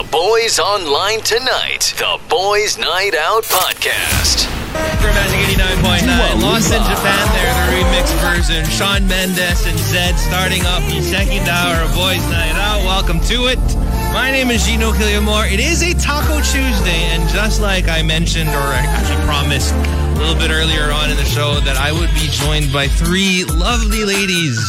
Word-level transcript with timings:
The 0.00 0.08
Boys 0.08 0.58
Online 0.58 1.20
Tonight. 1.20 1.92
The 1.98 2.18
Boys 2.30 2.78
Night 2.78 3.14
Out 3.14 3.44
Podcast. 3.44 4.46
For 4.96 5.12
Magic 5.12 5.60
89.9. 5.60 6.40
Lost 6.40 6.72
in 6.72 6.80
Japan 6.88 7.28
there, 7.36 7.52
the 7.52 7.76
remix 7.76 8.08
version. 8.24 8.64
Sean 8.70 9.06
Mendes 9.06 9.66
and 9.66 9.78
Zed 9.78 10.16
starting 10.16 10.64
off 10.64 10.80
the 10.88 11.02
second 11.02 11.46
hour 11.46 11.84
of 11.84 11.94
Boys 11.94 12.24
Night 12.32 12.56
Out. 12.56 12.82
Welcome 12.86 13.20
to 13.28 13.48
it. 13.48 13.60
My 14.14 14.30
name 14.32 14.50
is 14.50 14.64
Gino 14.64 14.92
Killiamore. 14.92 15.52
It 15.52 15.60
is 15.60 15.82
a 15.82 15.92
Taco 15.92 16.36
Tuesday, 16.36 17.04
and 17.12 17.28
just 17.28 17.60
like 17.60 17.86
I 17.88 18.00
mentioned, 18.00 18.48
or 18.48 18.72
I 18.72 18.80
actually 18.80 19.22
promised 19.26 19.74
a 19.74 20.09
little 20.20 20.36
bit 20.36 20.50
earlier 20.50 20.92
on 20.92 21.10
in 21.10 21.16
the 21.16 21.24
show, 21.24 21.60
that 21.60 21.76
I 21.76 21.92
would 21.92 22.12
be 22.12 22.28
joined 22.28 22.72
by 22.72 22.88
three 22.88 23.44
lovely 23.44 24.04
ladies 24.04 24.60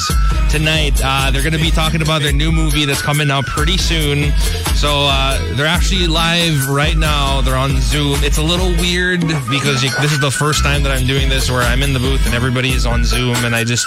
tonight. 0.50 1.00
Uh, 1.04 1.30
they're 1.32 1.44
going 1.44 1.54
to 1.54 1.60
be 1.60 1.72
talking 1.72 2.02
about 2.02 2.22
their 2.22 2.32
new 2.32 2.52
movie 2.52 2.86
that's 2.86 3.02
coming 3.02 3.30
out 3.30 3.46
pretty 3.46 3.78
soon. 3.78 4.32
So 4.76 5.08
uh, 5.12 5.56
they're 5.56 5.68
actually 5.68 6.08
live 6.08 6.70
right 6.70 6.96
now. 6.96 7.42
They're 7.42 7.58
on 7.58 7.82
Zoom. 7.82 8.24
It's 8.24 8.38
a 8.38 8.44
little 8.44 8.72
weird 8.80 9.22
because 9.52 9.82
this 9.82 10.12
is 10.12 10.20
the 10.20 10.32
first 10.32 10.64
time 10.64 10.84
that 10.84 10.92
I'm 10.92 11.06
doing 11.06 11.28
this 11.28 11.52
where 11.52 11.62
I'm 11.62 11.84
in 11.84 11.94
the 11.94 12.00
booth 12.00 12.26
and 12.26 12.34
everybody 12.34 12.72
is 12.72 12.86
on 12.86 13.04
Zoom, 13.04 13.36
and 13.44 13.56
I 13.56 13.64
just 13.64 13.86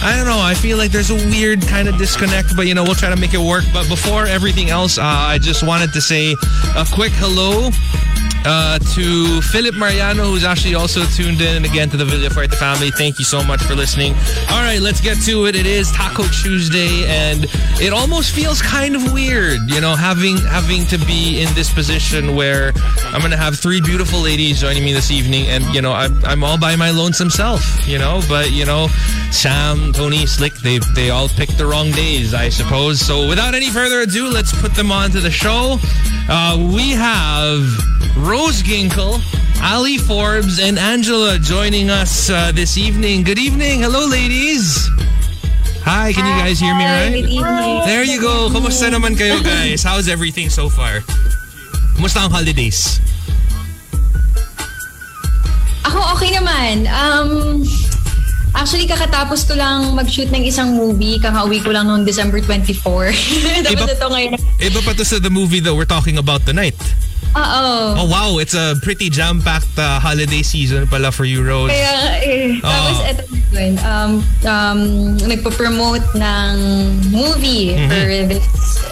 I 0.00 0.14
don't 0.16 0.26
know. 0.26 0.40
I 0.40 0.54
feel 0.54 0.78
like 0.78 0.92
there's 0.92 1.10
a 1.10 1.16
weird 1.28 1.62
kind 1.62 1.88
of 1.88 1.98
disconnect, 1.98 2.56
but 2.56 2.66
you 2.66 2.74
know, 2.74 2.84
we'll 2.84 2.94
try 2.94 3.10
to 3.10 3.16
make 3.16 3.34
it 3.34 3.40
work. 3.40 3.64
But 3.72 3.88
before 3.88 4.24
everything 4.26 4.70
else, 4.70 4.98
uh, 4.98 5.02
I 5.04 5.38
just 5.38 5.62
wanted 5.62 5.92
to 5.92 6.00
say 6.00 6.32
a 6.76 6.86
quick 6.92 7.12
hello 7.16 7.70
uh, 8.46 8.78
to 8.94 9.40
Philip 9.42 9.74
Mariano, 9.74 10.24
who's 10.24 10.44
actually 10.44 10.74
also 10.74 10.85
tuned 10.94 11.40
in 11.40 11.64
again 11.64 11.90
to 11.90 11.96
the 11.96 12.04
Villa 12.04 12.30
Fuerte 12.30 12.54
family. 12.54 12.90
Thank 12.90 13.18
you 13.18 13.24
so 13.24 13.42
much 13.42 13.62
for 13.62 13.74
listening. 13.74 14.14
All 14.50 14.62
right, 14.62 14.78
let's 14.80 15.00
get 15.00 15.20
to 15.22 15.46
it. 15.46 15.56
It 15.56 15.66
is 15.66 15.90
Taco 15.90 16.22
Tuesday, 16.28 17.04
and 17.06 17.46
it 17.80 17.92
almost 17.92 18.32
feels 18.32 18.62
kind 18.62 18.94
of 18.94 19.12
weird, 19.12 19.68
you 19.68 19.80
know, 19.80 19.96
having 19.96 20.36
having 20.38 20.84
to 20.86 20.98
be 20.98 21.42
in 21.42 21.52
this 21.54 21.72
position 21.72 22.36
where 22.36 22.72
I'm 23.06 23.20
going 23.20 23.32
to 23.32 23.36
have 23.36 23.58
three 23.58 23.80
beautiful 23.80 24.20
ladies 24.20 24.60
joining 24.60 24.84
me 24.84 24.92
this 24.92 25.10
evening, 25.10 25.46
and 25.48 25.64
you 25.74 25.82
know, 25.82 25.92
I'm, 25.92 26.24
I'm 26.24 26.44
all 26.44 26.58
by 26.58 26.76
my 26.76 26.90
lonesome 26.90 27.30
self, 27.30 27.62
you 27.88 27.98
know. 27.98 28.20
But 28.28 28.52
you 28.52 28.64
know, 28.64 28.86
Sam, 29.32 29.92
Tony, 29.92 30.24
Slick, 30.26 30.54
they 30.54 30.78
they 30.94 31.10
all 31.10 31.28
picked 31.28 31.58
the 31.58 31.66
wrong 31.66 31.90
days, 31.90 32.32
I 32.32 32.48
suppose. 32.48 33.00
So 33.00 33.28
without 33.28 33.54
any 33.54 33.70
further 33.70 34.00
ado, 34.00 34.28
let's 34.28 34.58
put 34.60 34.74
them 34.74 34.92
on 34.92 35.10
to 35.10 35.20
the 35.20 35.32
show. 35.32 35.78
Uh, 36.28 36.56
we 36.74 36.90
have 36.90 37.60
Rose 38.16 38.62
Ginkle, 38.62 39.20
Ali 39.62 39.98
Forbes, 39.98 40.58
and 40.60 40.78
Angela 40.78 41.38
joining 41.38 41.90
us 41.90 42.30
uh, 42.30 42.52
this 42.52 42.78
evening. 42.78 43.24
Good 43.24 43.38
evening. 43.38 43.80
Hello, 43.80 44.06
ladies. 44.06 44.88
Hi, 45.82 46.12
can 46.12 46.26
you 46.26 46.34
guys 46.38 46.58
hear 46.58 46.74
me 46.74 46.84
right? 46.84 47.10
Good 47.10 47.30
evening. 47.30 47.80
There 47.86 48.04
you 48.04 48.20
go. 48.20 48.48
Kumusta 48.50 48.90
naman 48.90 49.14
kayo, 49.18 49.42
guys? 49.46 49.82
How's 49.82 50.06
everything 50.08 50.50
so 50.50 50.68
far? 50.68 51.00
Kumusta 51.98 52.26
ang 52.26 52.30
holidays? 52.30 53.00
Ako 55.86 55.98
okay 56.14 56.30
naman. 56.34 56.86
Um, 56.90 57.62
actually, 58.54 58.86
kakatapos 58.86 59.46
ko 59.46 59.54
lang 59.54 59.94
mag-shoot 59.94 60.30
ng 60.30 60.42
isang 60.46 60.74
movie. 60.74 61.18
Kakauwi 61.18 61.62
ko 61.62 61.70
lang 61.74 61.86
noong 61.86 62.02
December 62.06 62.38
24. 62.38 63.14
Tapos 63.66 63.72
Iba- 63.72 63.94
ito 63.94 64.06
ngayon. 64.10 64.32
Iba 64.62 64.80
pa 64.82 64.90
to 64.94 65.02
sa 65.02 65.18
the 65.18 65.30
movie 65.30 65.62
that 65.62 65.74
we're 65.74 65.88
talking 65.88 66.18
about 66.18 66.42
tonight. 66.46 66.76
Oo. 67.36 68.00
Oh, 68.00 68.06
wow. 68.08 68.38
It's 68.40 68.54
a 68.56 68.74
pretty 68.80 69.10
jam-packed 69.12 69.76
uh, 69.76 70.00
holiday 70.00 70.40
season 70.40 70.88
pala 70.88 71.12
for 71.12 71.24
you, 71.28 71.44
Rose. 71.44 71.68
Kaya, 71.68 72.16
eh, 72.24 72.56
tapos 72.64 72.96
Oo. 73.04 73.12
Yun, 73.52 73.78
um, 73.80 74.12
um, 74.44 74.80
nagpo-promote 75.22 76.02
ng 76.14 76.52
movie 77.10 77.74
Mm-hmm. 77.76 77.90
for 77.90 78.04
this 78.28 78.44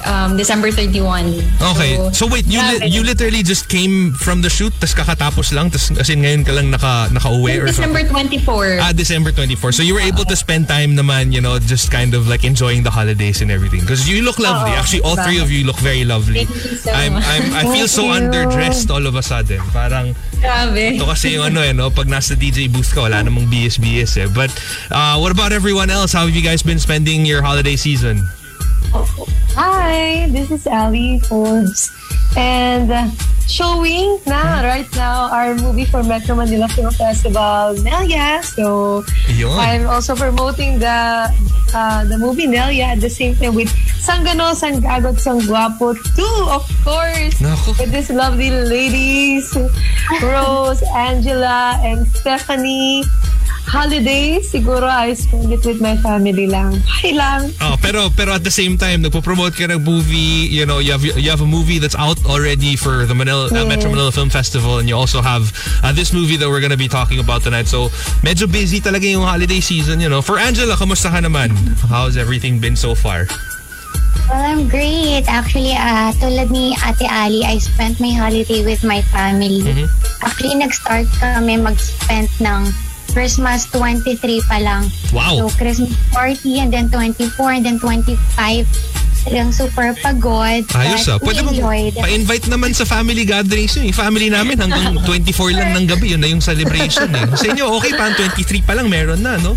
um, 0.05 0.37
December 0.37 0.71
31. 0.71 1.27
Okay. 1.75 1.97
So 2.13 2.27
wait, 2.27 2.47
you 2.47 2.61
li- 2.61 2.87
you 2.87 3.03
literally 3.03 3.43
just 3.43 3.69
came 3.69 4.13
from 4.15 4.43
the 4.43 4.51
shoot 4.51 4.73
tas 4.79 4.95
kakatapos 4.95 5.53
lang 5.53 5.71
tas 5.71 5.91
as 5.95 6.11
in 6.11 6.23
ngayon 6.23 6.45
ka 6.45 6.53
lang 6.53 6.71
naka 6.71 7.09
nakauwi 7.11 7.59
or 7.61 7.67
December 7.67 8.03
24. 8.07 8.79
Ah, 8.81 8.93
December 8.93 9.33
24. 9.33 9.73
So 9.73 9.83
you 9.83 9.95
were 9.95 10.05
able 10.05 10.25
to 10.25 10.37
spend 10.37 10.69
time 10.69 10.95
naman, 10.95 11.33
you 11.33 11.41
know, 11.41 11.59
just 11.59 11.91
kind 11.91 12.15
of 12.15 12.29
like 12.29 12.45
enjoying 12.45 12.83
the 12.83 12.91
holidays 12.93 13.43
and 13.43 13.51
everything. 13.51 13.81
Because 13.81 14.07
you 14.07 14.23
look 14.23 14.39
lovely. 14.39 14.71
Oo, 14.73 14.79
Actually, 14.79 15.03
all 15.03 15.17
three 15.19 15.41
of 15.41 15.51
you 15.51 15.65
look 15.65 15.79
very 15.81 16.05
lovely. 16.05 16.45
Thank 16.45 16.55
you 16.55 16.77
so 16.79 16.91
I'm, 16.93 17.13
much. 17.15 17.27
I'm, 17.27 17.45
I 17.55 17.63
feel 17.75 17.89
so 17.89 18.05
you. 18.07 18.15
underdressed 18.21 18.89
all 18.91 19.05
of 19.07 19.15
a 19.17 19.23
sudden. 19.25 19.59
Parang, 19.73 20.15
Grabe. 20.39 20.95
ito 21.01 21.09
kasi 21.09 21.35
yung 21.35 21.49
ano 21.49 21.65
eh, 21.65 21.73
no? 21.73 21.89
Pag 21.91 22.07
nasa 22.07 22.37
DJ 22.37 22.69
booth 22.69 22.93
ka, 22.93 23.09
wala 23.09 23.25
namang 23.25 23.49
BS-BS 23.49 24.13
eh. 24.21 24.29
But 24.29 24.54
uh, 24.91 25.19
what 25.19 25.33
about 25.33 25.53
everyone 25.53 25.91
else? 25.91 26.13
How 26.13 26.27
have 26.27 26.35
you 26.35 26.43
guys 26.43 26.63
been 26.63 26.79
spending 26.79 27.25
your 27.25 27.43
holiday 27.43 27.77
season? 27.77 28.21
Hi, 29.55 30.29
this 30.31 30.51
is 30.51 30.67
Ali 30.67 31.21
Forbes. 31.21 31.91
And 32.37 32.91
uh, 32.91 33.11
showing 33.47 34.19
na 34.27 34.63
right 34.67 34.89
now 34.97 35.31
our 35.31 35.55
movie 35.55 35.85
for 35.85 36.03
Metro 36.03 36.35
Manila 36.35 36.69
Film 36.69 36.91
Festival, 36.91 37.75
Nelia. 37.83 38.43
So 38.43 39.05
Yun. 39.29 39.53
I'm 39.55 39.87
also 39.87 40.17
promoting 40.17 40.79
the 40.79 41.31
uh, 41.75 42.05
the 42.05 42.19
movie 42.19 42.47
Nelia 42.47 42.95
at 42.95 43.01
the 43.01 43.11
same 43.11 43.35
time 43.37 43.55
with 43.55 43.69
Sanggano, 44.03 44.55
Sanggagot, 44.55 45.19
Sangguapo 45.23 45.95
too, 46.15 46.37
of 46.51 46.67
course. 46.83 47.39
Nako. 47.39 47.79
With 47.79 47.91
these 47.93 48.11
lovely 48.11 48.51
ladies, 48.51 49.55
Rose, 50.23 50.83
Angela, 50.95 51.79
and 51.83 52.07
Stephanie. 52.09 53.05
Holidays, 53.65 54.53
siguro 54.53 54.85
I 54.85 55.15
spend 55.15 55.51
it 55.51 55.65
with 55.65 55.81
my 55.81 55.97
family 55.99 56.47
lang. 56.47 56.79
Hi 56.85 57.11
lang. 57.17 57.51
Oh, 57.65 57.77
pero 57.81 58.13
pero 58.13 58.37
at 58.37 58.45
the 58.45 58.53
same 58.53 58.77
time, 58.77 59.03
nagpo-promote 59.03 59.57
ka 59.57 59.67
ng 59.67 59.83
movie, 59.83 60.47
you 60.53 60.69
know, 60.69 60.79
you 60.79 60.93
have 60.93 61.03
you 61.03 61.31
have 61.33 61.41
a 61.41 61.49
movie 61.49 61.81
that's 61.81 61.97
out 61.97 62.21
already 62.29 62.77
for 62.77 63.09
the 63.09 63.17
Manila 63.17 63.49
uh, 63.49 63.65
Metro 63.67 63.89
Manila 63.91 64.13
Film 64.13 64.29
Festival 64.29 64.79
and 64.79 64.89
you 64.89 64.95
also 64.95 65.25
have 65.25 65.51
uh, 65.83 65.91
this 65.93 66.13
movie 66.13 66.37
that 66.37 66.49
we're 66.49 66.61
gonna 66.61 66.79
be 66.79 66.89
talking 66.89 67.19
about 67.19 67.43
tonight. 67.43 67.67
So, 67.67 67.89
medyo 68.21 68.47
busy 68.47 68.79
talaga 68.85 69.09
yung 69.09 69.25
holiday 69.25 69.61
season, 69.61 69.99
you 69.99 70.09
know. 70.09 70.21
For 70.21 70.39
Angela, 70.39 70.77
kamusta 70.77 71.11
ka 71.11 71.25
naman? 71.25 71.57
How's 71.89 72.17
everything 72.17 72.61
been 72.61 72.77
so 72.77 72.95
far? 72.95 73.27
Well, 74.29 74.41
I'm 74.41 74.69
great. 74.69 75.25
Actually, 75.29 75.77
uh, 75.77 76.13
tulad 76.17 76.49
ni 76.49 76.73
Ate 76.81 77.05
Ali, 77.05 77.45
I 77.45 77.61
spent 77.61 78.01
my 78.01 78.13
holiday 78.13 78.65
with 78.65 78.81
my 78.85 79.05
family. 79.13 79.61
Actually, 80.25 80.57
nag-start 80.65 81.05
kami 81.21 81.61
mag-spend 81.61 82.33
ng 82.41 82.73
Christmas 83.15 83.71
23 83.71 84.19
pa 84.51 84.59
lang. 84.59 84.91
Wow. 85.15 85.47
So, 85.47 85.55
Christmas 85.55 85.95
party 86.11 86.59
and 86.59 86.75
then 86.75 86.91
24 86.91 87.31
and 87.55 87.65
then 87.65 87.79
25. 87.79 88.67
Talagang 89.25 89.57
super 89.57 89.97
pagod. 90.05 90.69
Ayos 90.77 91.09
ah. 91.09 91.17
Pwede 91.17 91.41
we 91.49 91.57
mo 91.57 91.81
pa-invite 91.97 92.45
naman 92.53 92.77
sa 92.77 92.85
family 92.85 93.25
gatherings 93.25 93.73
yun. 93.73 93.89
Yung 93.89 93.97
family 93.97 94.29
namin 94.29 94.61
hanggang 94.61 95.01
24 95.09 95.57
lang 95.57 95.73
ng 95.73 95.87
gabi. 95.89 96.13
Yun 96.13 96.21
na 96.21 96.29
yung 96.29 96.45
celebration 96.45 97.09
eh. 97.09 97.25
Sa 97.33 97.49
inyo, 97.49 97.73
okay 97.81 97.97
pa. 97.97 98.13
23 98.13 98.61
pa 98.69 98.77
lang 98.77 98.93
meron 98.93 99.25
na, 99.25 99.41
no? 99.41 99.57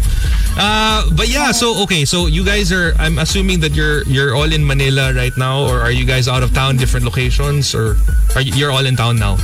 Uh, 0.56 1.04
but 1.20 1.28
yeah, 1.28 1.52
so 1.52 1.76
okay. 1.84 2.08
So 2.08 2.32
you 2.32 2.48
guys 2.48 2.72
are, 2.72 2.96
I'm 2.96 3.20
assuming 3.20 3.60
that 3.68 3.76
you're 3.76 4.08
you're 4.08 4.34
all 4.40 4.48
in 4.48 4.64
Manila 4.64 5.12
right 5.12 5.36
now 5.36 5.68
or 5.68 5.84
are 5.84 5.92
you 5.92 6.08
guys 6.08 6.32
out 6.32 6.48
of 6.48 6.56
town, 6.56 6.80
different 6.80 7.04
locations 7.04 7.76
or 7.76 8.00
are 8.40 8.42
you, 8.42 8.56
you're 8.56 8.72
all 8.72 8.88
in 8.88 8.96
town 8.96 9.20
now? 9.20 9.36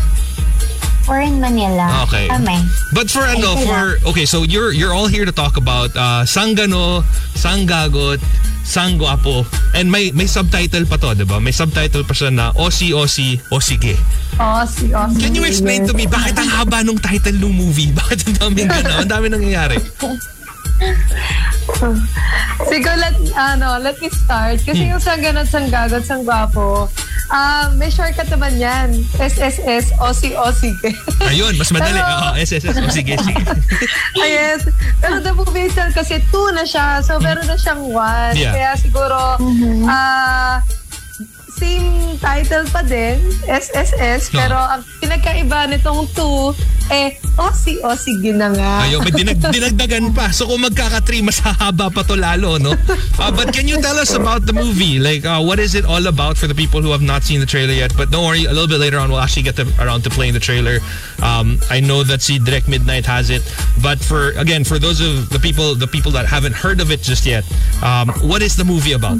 We're 1.08 1.28
in 1.28 1.40
Manila. 1.44 2.08
Okay. 2.08 2.32
Kami. 2.32 2.64
But 2.96 3.12
for 3.12 3.28
ano, 3.28 3.60
Ay, 3.60 3.68
for 3.68 3.84
okay, 4.16 4.26
so 4.26 4.44
you're 4.48 4.72
you're 4.72 4.96
all 4.96 5.08
here 5.08 5.26
to 5.28 5.36
talk 5.36 5.60
about 5.60 5.92
uh, 6.00 6.24
Sanggano, 6.24 7.04
Sanggagot, 7.36 8.24
Sangguapo, 8.64 9.44
and 9.76 9.92
may 9.92 10.16
may 10.16 10.28
subtitle 10.28 10.88
pa 10.88 10.96
to, 11.04 11.12
'di 11.12 11.28
ba? 11.28 11.44
May 11.44 11.52
subtitle 11.52 12.08
pa 12.08 12.16
siya 12.16 12.32
na 12.32 12.56
Osi 12.56 12.96
Osi 12.96 13.36
Osige. 13.52 14.00
Awesome, 14.40 14.96
awesome. 14.96 15.20
Can 15.20 15.36
you 15.36 15.44
explain 15.44 15.86
to 15.86 15.94
me 15.94 16.08
bakit 16.08 16.40
ang 16.40 16.48
haba 16.48 16.82
nung 16.88 16.98
title 16.98 17.36
ng 17.36 17.54
movie? 17.54 17.92
Bakit 18.00 18.34
ang 18.34 18.36
daming 18.50 18.66
gano'n? 18.66 19.06
Ang 19.06 19.10
dami 19.12 19.26
nangyayari. 19.30 19.78
Siguro, 22.66 22.96
let, 22.98 23.16
ano, 23.38 23.78
let 23.78 23.94
me 24.02 24.10
start. 24.10 24.58
Kasi 24.66 24.90
yung 24.90 24.98
sanggan 24.98 25.38
at 25.38 25.46
sanggagot, 25.46 26.02
sanggwapo, 26.02 26.90
ah 27.30 27.72
may 27.74 27.88
shortcut 27.88 28.28
naman 28.28 28.58
yan. 28.58 28.92
SSS, 29.16 29.96
OSI, 29.98 30.36
OSI. 30.36 30.72
Ayun, 31.26 31.54
mas 31.56 31.70
madali. 31.70 31.96
Pero- 31.96 32.10
Oo, 32.10 32.30
SSS. 32.36 32.76
O 32.76 32.90
sige, 32.90 33.16
sige. 33.16 33.44
Ah, 34.18 34.28
yes. 34.28 34.68
Pero 35.00 35.20
the 35.20 35.32
movie 35.32 35.68
itself 35.68 35.94
kasi 35.94 36.20
two 36.30 36.48
na 36.52 36.64
siya. 36.64 37.00
So, 37.00 37.20
meron 37.20 37.46
na 37.46 37.56
siyang 37.56 37.84
one. 37.88 38.36
Yeah. 38.36 38.54
Kaya 38.54 38.72
siguro, 38.76 39.40
ah 39.88 40.60
same 41.64 42.20
title 42.20 42.68
pa 42.68 42.84
din, 42.84 43.24
SSS. 43.48 44.36
No. 44.36 44.44
Pero 44.44 44.58
ang 44.60 44.82
pinagkaiba 45.00 45.72
nitong 45.72 46.12
two, 46.12 46.52
eh, 46.92 47.16
OSI, 47.40 47.80
OSI 47.80 48.36
na 48.36 48.52
nga. 48.52 48.72
Ayun, 48.84 49.00
may 49.08 49.14
dinag 49.16 49.40
dinagdagan 49.56 50.12
pa. 50.12 50.30
So 50.36 50.52
kung 50.52 50.60
magkaka-3, 50.68 51.24
mas 51.24 51.40
hahaba 51.40 51.88
pa 51.88 52.04
to 52.04 52.20
lalo, 52.20 52.60
no? 52.60 52.76
Uh, 53.16 53.32
but 53.32 53.56
can 53.56 53.68
you 53.68 53.80
tell 53.80 53.96
us 53.96 54.12
about 54.12 54.44
the 54.44 54.52
movie? 54.52 55.00
Like, 55.00 55.24
uh, 55.24 55.40
what 55.40 55.58
is 55.58 55.74
it 55.76 55.88
all 55.88 56.04
about 56.08 56.36
for 56.36 56.48
the 56.52 56.56
people 56.56 56.84
who 56.84 56.92
have 56.92 57.02
not 57.02 57.24
seen 57.24 57.40
the 57.40 57.48
trailer 57.48 57.74
yet? 57.74 57.96
But 57.96 58.12
don't 58.12 58.28
worry, 58.28 58.44
a 58.44 58.52
little 58.52 58.68
bit 58.68 58.84
later 58.84 59.00
on, 59.00 59.08
we'll 59.10 59.24
actually 59.24 59.48
get 59.48 59.56
to, 59.64 59.66
around 59.80 60.04
to 60.04 60.12
playing 60.12 60.36
the 60.36 60.44
trailer. 60.44 60.84
Um, 61.24 61.60
I 61.72 61.80
know 61.80 62.04
that 62.04 62.22
see 62.22 62.38
Direct 62.40 62.68
Midnight 62.68 63.08
has 63.08 63.32
it, 63.32 63.42
but 63.82 64.00
for 64.04 64.36
again, 64.36 64.64
for 64.64 64.78
those 64.78 65.00
of 65.00 65.30
the 65.32 65.40
people, 65.40 65.76
the 65.76 65.88
people 65.88 66.12
that 66.12 66.28
haven't 66.28 66.54
heard 66.54 66.82
of 66.84 66.92
it 66.92 67.02
just 67.02 67.26
yet, 67.26 67.48
um, 67.82 68.12
what 68.28 68.42
is 68.42 68.56
the 68.56 68.66
movie 68.68 68.92
about? 68.92 69.18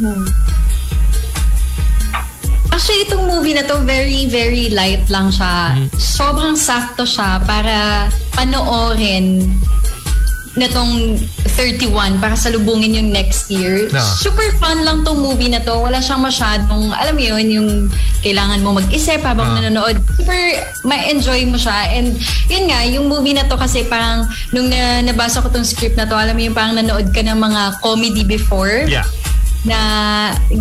Actually, 2.74 3.06
itong 3.06 3.30
movie 3.30 3.54
na 3.54 3.62
to, 3.62 3.86
very, 3.86 4.26
very 4.26 4.74
light 4.74 5.06
lang 5.06 5.30
siya. 5.30 5.78
Sobrang 5.94 6.58
sakto 6.58 7.06
siya 7.06 7.38
para 7.46 8.10
panoorin 8.34 9.46
nitong 10.54 11.18
31 11.54 12.18
para 12.22 12.34
salubungin 12.34 12.94
yung 12.94 13.10
next 13.10 13.50
year. 13.50 13.90
Ah. 13.90 14.02
Super 14.02 14.54
fun 14.58 14.82
lang 14.82 15.02
tong 15.02 15.18
movie 15.18 15.50
na 15.50 15.62
to. 15.62 15.82
Wala 15.82 15.98
siyang 15.98 16.22
masyadong, 16.22 16.94
alam 16.94 17.14
mo 17.14 17.22
yun, 17.22 17.46
yung 17.50 17.70
kailangan 18.22 18.62
mo 18.62 18.78
mag-isip 18.78 19.22
habang 19.22 19.54
Ah. 19.54 19.62
nanonood. 19.62 19.98
Super 20.18 20.42
ma-enjoy 20.86 21.46
mo 21.50 21.58
siya. 21.58 21.94
And 21.94 22.18
yun 22.50 22.70
nga, 22.70 22.86
yung 22.86 23.06
movie 23.06 23.34
na 23.34 23.46
to 23.46 23.58
kasi 23.58 23.86
parang 23.86 24.26
nung 24.50 24.70
na, 24.70 25.02
nabasa 25.02 25.42
ko 25.42 25.50
tong 25.50 25.66
script 25.66 25.98
na 25.98 26.06
to, 26.06 26.14
alam 26.14 26.34
mo 26.34 26.42
yung 26.42 26.58
parang 26.58 26.74
nanood 26.74 27.10
ka 27.10 27.22
ng 27.22 27.38
mga 27.38 27.62
comedy 27.82 28.22
before 28.22 28.86
Yeah. 28.86 29.06
Na 29.64 29.80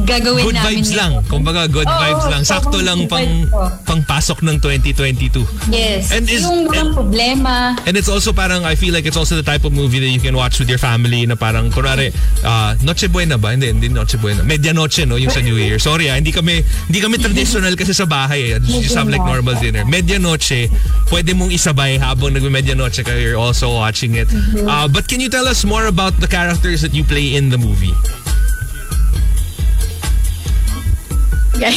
gagawin 0.06 0.46
Good 0.46 0.54
namin 0.58 0.78
vibes 0.78 0.90
yun. 0.90 0.98
lang. 0.98 1.12
Kumbaga, 1.26 1.66
good 1.66 1.86
Oo, 1.86 1.98
vibes 1.98 2.26
lang. 2.30 2.42
Sakto 2.46 2.78
lang 2.78 3.06
good 3.06 3.10
pang, 3.10 3.30
ko. 3.50 3.60
pang 3.82 4.02
pasok 4.06 4.46
ng 4.46 4.62
2022. 4.62 5.42
Yes. 5.68 6.14
And 6.14 6.22
is- 6.30 6.42
yung 6.46 6.70
walang 6.70 6.94
problema. 6.94 7.74
And 7.82 7.98
it's 7.98 8.06
also 8.08 8.30
parang, 8.32 8.62
I 8.62 8.78
feel 8.78 8.94
like 8.94 9.02
it's 9.04 9.18
also 9.18 9.34
the 9.34 9.42
type 9.42 9.66
of 9.66 9.74
movie 9.74 9.98
that 9.98 10.06
you 10.08 10.22
can 10.22 10.38
watch 10.38 10.62
with 10.62 10.70
your 10.70 10.78
family 10.78 11.26
na 11.26 11.34
parang, 11.34 11.70
kunwari, 11.70 12.14
uh, 12.46 12.78
Noche 12.82 13.10
Buena 13.10 13.34
ba? 13.36 13.50
Hindi, 13.50 13.74
hindi 13.74 13.88
Noche 13.90 14.18
Buena. 14.22 14.46
Medianoche, 14.46 15.02
no? 15.02 15.18
Yung 15.18 15.30
sa 15.30 15.42
New 15.42 15.58
Year. 15.58 15.78
Sorry 15.82 16.06
ah, 16.06 16.14
hindi 16.14 16.30
kami, 16.30 16.62
hindi 16.62 17.00
kami 17.02 17.18
traditional 17.24 17.74
kasi 17.74 17.90
sa 17.90 18.06
bahay 18.06 18.54
eh. 18.54 18.62
You 18.62 18.82
just 18.82 18.94
have 18.94 19.10
like 19.10 19.22
normal 19.22 19.58
dinner. 19.58 19.82
Medianoche, 19.82 20.70
pwede 21.10 21.34
mong 21.34 21.50
isabay 21.50 21.98
habang 21.98 22.32
nagme-medianoche 22.32 23.02
ka, 23.02 23.12
you're 23.18 23.34
also 23.38 23.74
watching 23.74 24.14
it. 24.14 24.30
Uh, 24.62 24.86
but 24.86 25.10
can 25.10 25.18
you 25.18 25.28
tell 25.28 25.50
us 25.50 25.64
more 25.66 25.86
about 25.86 26.14
the 26.22 26.28
characters 26.28 26.80
that 26.82 26.94
you 26.94 27.02
play 27.02 27.34
in 27.34 27.50
the 27.50 27.58
movie? 27.58 27.90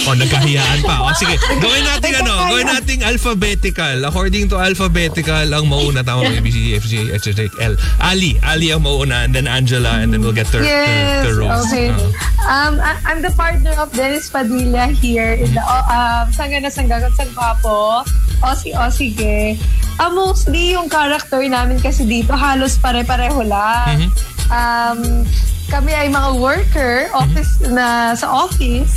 O, 0.05 0.13
nagkahiyaan 0.13 0.79
pa. 0.81 0.95
O, 1.01 1.13
sige. 1.13 1.35
Gawin 1.63 1.83
natin 1.83 2.11
ano, 2.19 2.33
gawin 2.47 2.65
natin 2.65 2.97
alphabetical. 3.01 3.97
According 4.03 4.49
to 4.49 4.57
alphabetical, 4.57 5.45
ang 5.45 5.65
mauna 5.65 6.01
tama 6.01 6.25
A, 6.25 6.41
B, 6.41 6.49
C, 6.49 6.57
D, 6.61 6.67
F, 6.73 6.85
G, 6.85 7.11
H, 7.11 7.29
K, 7.31 7.45
L. 7.61 7.73
Ali. 7.99 8.37
Ali 8.41 8.71
ang 8.71 8.81
mauna, 8.81 9.23
and 9.23 9.33
then 9.33 9.45
Angela, 9.45 10.01
and 10.01 10.09
then 10.09 10.21
we'll 10.21 10.33
get 10.33 10.47
to, 10.49 10.59
Yes, 10.59 11.23
to, 11.23 11.29
to 11.29 11.39
Rose. 11.39 11.65
okay. 11.67 11.89
Uh, 11.89 12.09
Um, 12.45 12.77
I- 12.77 13.01
I'm 13.09 13.25
the 13.25 13.33
partner 13.33 13.73
of 13.73 13.89
Dennis 13.89 14.29
Padilla 14.29 14.85
here 14.93 15.33
in 15.33 15.49
the 15.49 15.63
um, 15.65 16.29
Sangga 16.29 16.61
na 16.61 16.69
Sangga 16.69 17.01
Sagpapo. 17.09 18.05
Osi 18.45 18.69
Osi 18.69 19.09
ke. 19.11 19.57
Ah, 19.97 20.13
mostly 20.13 20.77
yung 20.77 20.85
character 20.85 21.41
namin 21.41 21.81
kasi 21.81 22.05
dito 22.05 22.37
halos 22.37 22.77
pare-pareho 22.77 23.41
lang. 23.41 24.13
Um, 24.53 25.25
kami 25.65 25.89
ay 25.89 26.05
mga 26.05 26.37
worker, 26.37 27.09
office 27.17 27.57
na 27.65 28.13
sa 28.13 28.29
office. 28.29 28.93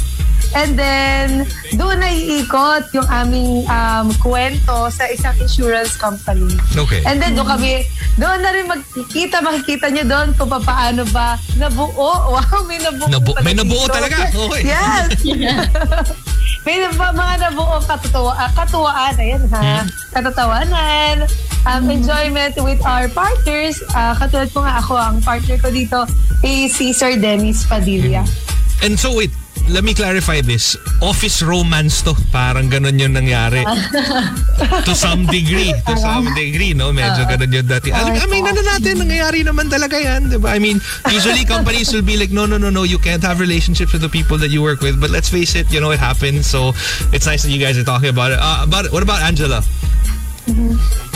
And 0.50 0.75
then, 0.75 1.45
doon 1.73 2.00
na 2.00 2.09
iikot 2.09 2.89
yung 2.93 3.05
aming 3.06 3.69
um, 3.69 4.09
kwento 4.17 4.89
sa 4.89 5.05
isang 5.06 5.37
insurance 5.37 5.93
company. 5.95 6.49
Okay. 6.73 7.05
And 7.05 7.17
then 7.17 7.35
doon 7.35 7.45
kami, 7.47 7.85
doon 8.15 8.41
na 8.41 8.50
rin 8.50 8.65
magkikita, 8.65 9.39
makikita 9.39 9.89
niyo 9.89 10.05
doon 10.05 10.33
kung 10.33 10.49
paano 10.49 11.05
ba 11.09 11.37
nabuo. 11.55 11.93
Wow, 12.39 12.65
may 12.65 12.79
nabuo 12.79 13.06
Nabu- 13.09 13.37
may 13.43 13.53
nabuo 13.53 13.83
dito. 13.83 13.93
talaga. 13.93 14.17
Okay. 14.31 14.62
Yes. 14.65 15.09
may 16.67 16.77
nab- 16.79 16.97
mga 17.15 17.35
nabuo 17.43 17.77
katutuwa, 17.83 18.33
ah, 18.33 18.50
katuwaan. 18.53 19.15
Ayan 19.17 19.45
ha. 19.50 19.85
Katatawanan. 20.11 21.29
Um, 21.65 21.91
enjoyment 21.91 22.56
with 22.59 22.81
our 22.83 23.09
partners. 23.09 23.83
Ah, 23.93 24.15
katulad 24.15 24.49
ko 24.50 24.65
nga 24.65 24.79
ako, 24.79 24.95
ang 24.97 25.21
partner 25.21 25.59
ko 25.59 25.69
dito 25.69 25.99
is 26.41 26.73
si 26.73 26.93
Sir 26.93 27.17
Dennis 27.17 27.65
Padilla. 27.65 28.25
and 28.79 28.95
so 28.95 29.11
wait, 29.11 29.35
let 29.69 29.85
me 29.85 29.93
clarify 29.93 30.41
this. 30.41 30.76
Office 31.00 31.43
romance 31.43 32.03
to. 32.03 32.17
Parang 32.32 32.69
ganun 32.73 32.99
yung 32.99 33.15
nangyari. 33.15 33.62
to 34.88 34.94
some 34.94 35.26
degree. 35.26 35.73
To 35.87 35.94
some 35.97 36.29
degree, 36.35 36.73
no? 36.73 36.93
Medyo 36.93 37.29
ganun 37.29 37.53
yung 37.53 37.69
dati. 37.69 37.93
Alam, 37.93 38.17
I 38.17 38.26
mean, 38.26 38.44
ano 38.49 38.61
natin, 38.65 39.05
nangyayari 39.05 39.44
naman 39.44 39.69
talaga 39.69 40.00
yan, 40.00 40.32
di 40.32 40.38
ba? 40.41 40.56
I 40.56 40.59
mean, 40.59 40.81
usually 41.12 41.44
companies 41.55 41.93
will 41.93 42.05
be 42.05 42.17
like, 42.17 42.32
no, 42.32 42.47
no, 42.49 42.56
no, 42.56 42.70
no, 42.73 42.82
you 42.82 42.99
can't 42.99 43.23
have 43.23 43.41
relationships 43.41 43.93
with 43.93 44.03
the 44.03 44.12
people 44.12 44.37
that 44.41 44.49
you 44.49 44.65
work 44.65 44.81
with. 44.81 45.00
But 45.00 45.11
let's 45.11 45.29
face 45.29 45.55
it, 45.55 45.71
you 45.71 45.81
know, 45.81 45.93
it 45.93 46.00
happens. 46.00 46.49
So, 46.49 46.73
it's 47.12 47.29
nice 47.29 47.44
that 47.44 47.53
you 47.53 47.61
guys 47.61 47.76
are 47.76 47.87
talking 47.87 48.11
about 48.11 48.32
it. 48.32 48.38
Uh, 48.41 48.64
about, 48.64 48.91
what 48.93 49.03
about 49.03 49.21
Angela? 49.23 49.61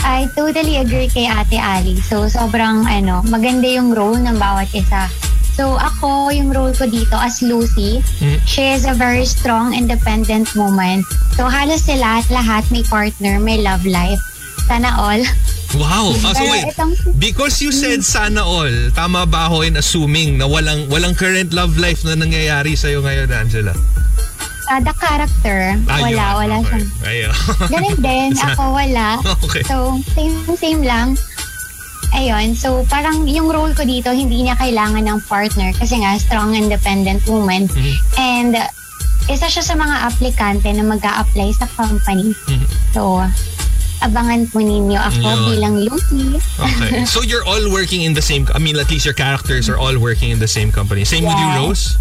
I 0.03 0.29
totally 0.37 0.77
agree 0.77 1.09
kay 1.09 1.25
Ate 1.25 1.57
Ali. 1.57 1.97
So, 1.97 2.29
sobrang 2.29 2.85
ano, 2.85 3.25
maganda 3.25 3.65
yung 3.65 3.95
role 3.95 4.21
ng 4.21 4.37
bawat 4.37 4.69
isa. 4.75 5.09
So, 5.53 5.77
ako, 5.77 6.33
yung 6.33 6.49
role 6.49 6.73
ko 6.73 6.89
dito 6.89 7.13
as 7.13 7.45
Lucy, 7.45 8.01
she 8.43 8.73
is 8.73 8.89
a 8.89 8.93
very 8.93 9.21
strong, 9.23 9.73
independent 9.73 10.49
woman. 10.57 11.05
So, 11.37 11.45
halos 11.45 11.85
sila 11.85 12.25
lahat 12.25 12.65
may 12.73 12.81
partner, 12.83 13.37
may 13.37 13.61
love 13.61 13.85
life. 13.85 14.17
Sana 14.65 14.95
all. 14.97 15.21
Wow. 15.73 16.13
Ah, 16.21 16.33
so 16.33 16.45
wait, 16.45 16.69
itong- 16.69 16.97
because 17.17 17.57
you 17.59 17.73
said 17.73 18.05
sana 18.05 18.45
all, 18.45 18.69
tama 18.93 19.25
ba 19.25 19.49
ako 19.49 19.65
in 19.65 19.73
assuming 19.75 20.37
na 20.37 20.45
walang 20.45 20.85
walang 20.87 21.17
current 21.17 21.49
love 21.49 21.77
life 21.81 22.05
na 22.05 22.13
nangyayari 22.13 22.77
sa'yo 22.77 23.01
ngayon, 23.01 23.33
Angela? 23.33 23.73
Uh, 24.69 24.79
the 24.79 24.93
character, 24.95 25.75
Ayun, 25.91 26.15
wala, 26.15 26.25
wala 26.39 26.55
okay. 26.63 26.79
siyang 26.79 26.87
Ayun. 27.03 27.33
Ganun 27.67 27.97
din, 27.99 28.27
ako 28.47 28.63
wala. 28.71 29.07
Okay. 29.43 29.63
So, 29.67 29.97
same, 30.15 30.37
same 30.55 30.81
lang. 30.85 31.17
Ayun, 32.13 32.53
so 32.53 32.85
parang 32.87 33.25
yung 33.25 33.49
role 33.49 33.73
ko 33.73 33.81
dito, 33.81 34.13
hindi 34.13 34.45
niya 34.45 34.53
kailangan 34.57 35.01
ng 35.01 35.19
partner 35.25 35.73
kasi 35.73 35.97
nga, 35.97 36.13
strong 36.21 36.53
independent 36.53 37.25
woman. 37.25 37.65
Mm-hmm. 37.65 37.95
And 38.21 38.53
uh, 38.53 38.69
isa 39.31 39.49
siya 39.49 39.63
sa 39.65 39.75
mga 39.75 39.95
aplikante 40.13 40.69
na 40.69 40.85
mag 40.85 41.01
apply 41.01 41.49
sa 41.57 41.65
company. 41.73 42.37
Mm-hmm. 42.47 42.67
So, 42.93 43.23
abangan 44.03 44.43
po 44.51 44.59
ninyo 44.59 44.99
ako 44.99 45.19
Yun. 45.23 45.39
bilang 45.55 45.75
Lucy. 45.79 46.35
Okay. 46.59 47.05
So 47.13 47.23
you're 47.23 47.45
all 47.47 47.71
working 47.71 48.03
in 48.03 48.13
the 48.13 48.21
same, 48.21 48.47
I 48.51 48.59
mean, 48.59 48.75
at 48.75 48.91
least 48.91 49.05
your 49.05 49.15
characters 49.15 49.69
are 49.69 49.77
all 49.79 49.95
working 49.99 50.31
in 50.31 50.39
the 50.39 50.49
same 50.49 50.71
company. 50.71 51.07
Same 51.07 51.23
with 51.23 51.37
you. 51.37 51.49
Rose? 51.55 51.95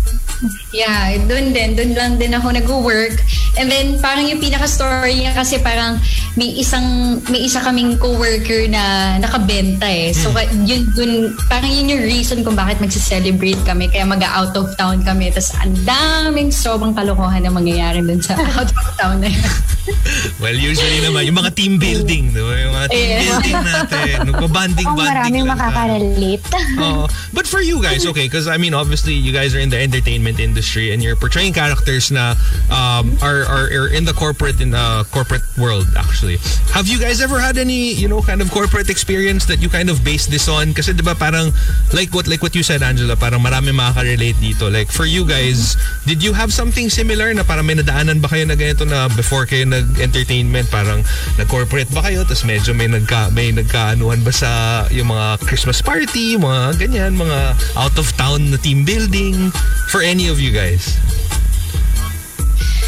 Yeah, 0.75 1.20
doon 1.28 1.54
din. 1.54 1.78
Doon 1.78 1.90
lang 1.94 2.12
din 2.19 2.32
ako 2.34 2.50
nag-work. 2.50 3.20
And 3.60 3.70
then, 3.70 4.00
parang 4.02 4.26
yung 4.26 4.40
pinaka-story 4.40 5.22
niya 5.22 5.37
kasi 5.37 5.60
parang 5.62 6.00
may 6.34 6.50
isang, 6.58 7.20
may 7.28 7.46
isa 7.46 7.60
kaming 7.60 8.00
co-worker 8.00 8.66
na 8.66 9.14
nakabenta 9.20 9.87
eh. 9.87 10.10
So, 10.16 10.32
yun, 10.64 10.88
dun, 10.96 11.37
parang 11.46 11.70
yun 11.70 11.93
yung 11.94 12.02
reason 12.02 12.43
kung 12.43 12.56
bakit 12.56 12.81
magse-celebrate 12.82 13.60
kami. 13.62 13.93
Kaya 13.93 14.08
mag-out 14.08 14.56
of 14.56 14.72
town 14.75 15.05
kami. 15.05 15.31
Tapos, 15.31 15.52
ang 15.60 15.76
daming 15.84 16.50
sobrang 16.50 16.96
kalokohan 16.96 17.44
na 17.44 17.52
mangyayari 17.52 18.02
dun 18.02 18.19
sa 18.25 18.34
out 18.56 18.72
of 18.72 18.87
town 18.98 19.20
na 19.20 19.28
yun. 19.31 19.52
Well, 20.43 20.55
usually 20.55 21.03
naman, 21.03 21.27
yung 21.27 21.39
mga 21.39 21.55
team 21.55 21.79
building, 21.79 22.34
di 22.34 22.43
ba? 22.43 22.55
Yung 22.58 22.74
mga 22.74 22.89
team 22.91 23.01
Yeah. 23.03 23.20
building 23.22 23.58
natin. 23.62 24.15
Nagpa-banding, 24.31 24.86
Kung 24.86 24.96
banding 24.98 25.15
maraming 25.15 25.46
makaka-relate. 25.46 26.43
Oo. 26.82 27.05
but 27.32 27.46
for 27.46 27.60
you 27.62 27.82
guys, 27.82 28.06
okay, 28.06 28.27
because 28.27 28.46
I 28.46 28.56
mean, 28.58 28.74
obviously, 28.74 29.15
you 29.15 29.31
guys 29.31 29.55
are 29.55 29.62
in 29.62 29.70
the 29.70 29.79
entertainment 29.79 30.39
industry 30.39 30.91
and 30.93 31.03
you're 31.03 31.17
portraying 31.17 31.53
characters 31.53 32.10
na 32.10 32.34
um, 32.70 33.15
are, 33.22 33.43
are 33.46 33.67
are 33.70 33.89
in 33.91 34.05
the 34.05 34.15
corporate 34.15 34.58
in 34.60 34.70
the 34.70 35.06
corporate 35.10 35.43
world. 35.58 35.86
Actually, 35.94 36.39
have 36.74 36.86
you 36.86 36.98
guys 36.98 37.20
ever 37.20 37.39
had 37.39 37.58
any 37.58 37.93
you 37.94 38.06
know 38.06 38.22
kind 38.22 38.41
of 38.41 38.51
corporate 38.51 38.91
experience 38.91 39.46
that 39.46 39.60
you 39.62 39.69
kind 39.69 39.91
of 39.91 40.03
base 40.03 40.27
this 40.27 40.46
on? 40.48 40.74
Kasi 40.74 40.94
diba 40.94 41.15
parang 41.15 41.51
like 41.93 42.10
what 42.15 42.27
like 42.27 42.43
what 42.43 42.55
you 42.55 42.62
said, 42.62 42.82
Angela, 42.82 43.15
parang 43.15 43.43
marami 43.43 43.70
makaka-relate 43.74 44.39
dito. 44.39 44.70
Like 44.70 44.91
for 44.91 45.05
you 45.06 45.22
guys, 45.27 45.74
did 46.06 46.22
you 46.22 46.32
have 46.32 46.51
something 46.53 46.91
similar 46.91 47.31
na 47.34 47.43
parang 47.43 47.67
may 47.67 47.74
nadaanan 47.79 48.19
ba 48.22 48.29
kayo 48.29 48.46
na 48.46 48.55
ganito 48.55 48.86
na 48.86 49.06
before 49.12 49.44
kayo 49.46 49.65
nag-entertainment, 49.72 50.69
parang 50.69 51.00
nag-corporate 51.41 51.88
ba 51.91 52.05
kayo? 52.05 52.22
Tapos 52.22 52.44
medyo 52.44 52.76
may 52.76 52.86
nagka 52.86 53.32
may 53.32 53.48
nagkaanuhan 53.50 54.20
ba 54.20 54.32
sa 54.32 54.50
yung 54.93 55.08
mga 55.08 55.41
Christmas 55.43 55.81
party, 55.81 56.36
mga 56.36 56.76
ganyan, 56.76 57.17
mga 57.17 57.56
out 57.74 57.96
of 57.96 58.06
town 58.14 58.52
na 58.52 58.60
team 58.60 58.84
building 58.84 59.48
for 59.88 60.05
any 60.05 60.29
of 60.29 60.36
you 60.36 60.52
guys? 60.52 61.00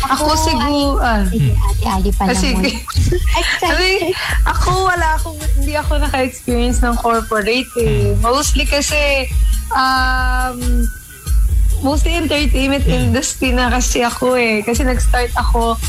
Ako 0.05 0.37
siguro, 0.37 1.01
ah, 1.01 1.25
Sige, 1.33 1.57
Ate 1.57 1.87
Ali 1.89 2.11
pa 2.13 2.29
Ah, 2.29 2.37
lang 2.37 2.37
sige. 2.37 2.71
Sabi, 3.57 4.13
ako 4.53 4.85
wala 4.85 5.17
akong, 5.17 5.41
hindi 5.57 5.73
ako 5.81 5.97
naka-experience 5.97 6.85
ng 6.85 6.93
corporate 7.01 7.73
eh. 7.81 8.13
Mostly 8.21 8.69
kasi, 8.69 9.33
um, 9.73 10.85
mostly 11.81 12.21
entertainment 12.21 12.85
industry 12.85 13.57
na 13.57 13.73
kasi 13.73 14.05
ako 14.05 14.37
eh. 14.37 14.61
Kasi 14.61 14.85
nag-start 14.85 15.33
ako 15.41 15.81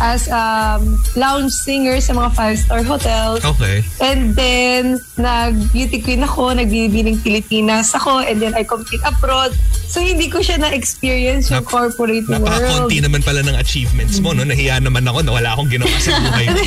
as 0.00 0.26
um, 0.28 0.98
lounge 1.14 1.52
singer 1.52 2.00
sa 2.00 2.12
mga 2.12 2.34
five-star 2.34 2.82
hotels. 2.82 3.44
Okay. 3.44 3.84
And 4.02 4.34
then, 4.34 4.98
nag-beauty 5.16 6.02
queen 6.02 6.22
ako, 6.22 6.54
nagbibining 6.56 7.22
Pilipinas 7.22 7.94
ako, 7.94 8.24
and 8.24 8.42
then 8.42 8.54
I 8.54 8.64
compete 8.64 9.02
abroad. 9.06 9.54
So, 9.86 10.02
hindi 10.02 10.26
ko 10.26 10.42
siya 10.42 10.58
na-experience 10.58 11.54
yung 11.54 11.62
Nap- 11.62 11.70
corporate 11.70 12.26
world. 12.26 12.42
Napaka-konti 12.42 12.98
naman 13.04 13.22
pala 13.22 13.46
ng 13.46 13.54
achievements 13.54 14.18
mo, 14.18 14.34
no? 14.34 14.42
Nahiya 14.42 14.82
naman 14.82 15.06
ako 15.06 15.22
na 15.22 15.30
wala 15.30 15.48
akong 15.54 15.70
ginawa 15.70 15.94
sa 16.02 16.10
buhay 16.18 16.46
ko. 16.50 16.62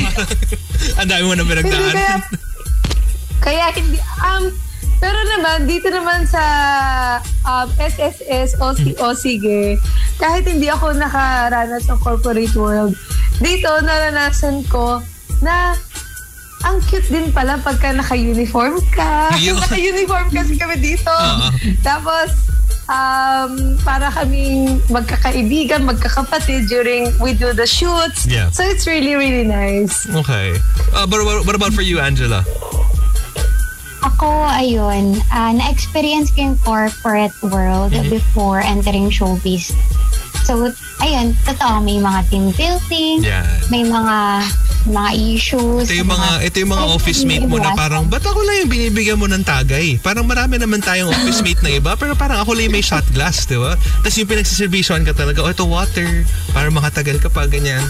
Ang 1.02 1.08
dami 1.10 1.22
mo 1.26 1.34
na 1.36 1.44
Hindi, 1.44 1.52
kaya, 1.52 1.68
pinagdaan. 1.68 2.20
kaya 3.38 3.64
hindi, 3.74 3.98
um, 4.22 4.44
Pero 4.98 5.18
naman, 5.36 5.70
dito 5.70 5.88
naman 5.94 6.26
sa 6.26 6.42
um, 7.46 7.68
SSS 7.78 8.58
o 8.58 8.74
si 8.74 8.90
o 8.98 9.14
sige, 9.14 9.78
kahit 10.18 10.42
hindi 10.46 10.66
ako 10.66 10.94
nakaranas 10.98 11.86
ng 11.86 11.98
corporate 12.02 12.54
world, 12.58 12.98
dito 13.38 13.70
naranasan 13.82 14.66
ko 14.66 14.98
na 15.38 15.78
ang 16.66 16.82
cute 16.90 17.06
din 17.06 17.30
pala 17.30 17.54
pagka 17.62 17.94
naka-uniform 17.94 18.82
ka. 18.90 19.30
Naka-uniform 19.62 20.26
kasi 20.34 20.58
kami 20.58 20.76
dito. 20.82 21.06
Oo. 21.06 21.46
Tapos, 21.86 22.34
um, 22.90 23.78
para 23.86 24.10
kaming 24.10 24.82
magkakaibigan, 24.90 25.86
magkakapatid 25.86 26.66
during 26.66 27.14
we 27.22 27.30
do 27.36 27.54
the 27.54 27.66
shoots. 27.66 28.26
Yeah. 28.26 28.50
So 28.50 28.66
it's 28.66 28.90
really, 28.90 29.14
really 29.14 29.46
nice. 29.46 30.08
Okay. 30.10 30.58
Uh, 30.90 31.06
but 31.06 31.22
what, 31.22 31.46
what 31.46 31.54
about 31.54 31.72
for 31.72 31.86
you, 31.86 32.00
Angela? 32.00 32.42
Ako, 33.98 34.28
ayun, 34.46 35.18
ah, 35.28 35.50
na-experience 35.50 36.30
ko 36.30 36.52
yung 36.52 36.56
corporate 36.62 37.34
world 37.42 37.90
Mm-hmm. 37.90 38.10
before 38.12 38.60
entering 38.62 39.10
showbiz. 39.10 39.74
So, 40.46 40.70
ayun, 40.98 41.34
totoo, 41.44 41.82
may 41.82 41.98
mga 41.98 42.20
team 42.30 42.54
building, 42.54 43.26
Yan. 43.26 43.44
may 43.68 43.82
mga 43.84 44.46
mga 44.90 45.10
issues. 45.16 45.84
Ito 45.88 45.94
yung 45.94 46.10
mga, 46.10 46.28
ito 46.44 46.56
yung 46.60 46.72
mga 46.72 46.84
Ay, 46.84 46.94
office 46.94 47.22
mate 47.24 47.46
mo 47.46 47.56
na 47.56 47.72
parang, 47.72 48.04
ba't 48.06 48.24
ako 48.24 48.40
lang 48.42 48.66
yung 48.66 48.70
binibigyan 48.70 49.18
mo 49.18 49.26
ng 49.28 49.44
tagay? 49.44 49.96
Parang 50.00 50.24
marami 50.24 50.56
naman 50.56 50.80
tayong 50.80 51.10
office 51.10 51.40
mate 51.40 51.60
na 51.62 51.70
iba, 51.76 51.92
pero 51.94 52.12
parang 52.14 52.40
ako 52.40 52.56
lang 52.56 52.70
yung 52.70 52.76
may 52.76 52.84
shot 52.84 53.04
glass, 53.12 53.44
di 53.44 53.56
ba? 53.56 53.74
Tapos 54.02 54.16
yung 54.16 54.30
pinagsiservisyon 54.30 55.02
ka 55.04 55.12
talaga, 55.12 55.44
oh, 55.44 55.52
ito 55.52 55.64
water, 55.64 56.24
para 56.50 56.68
makatagal 56.68 57.20
ka 57.20 57.28
pa, 57.28 57.44
ganyan. 57.46 57.84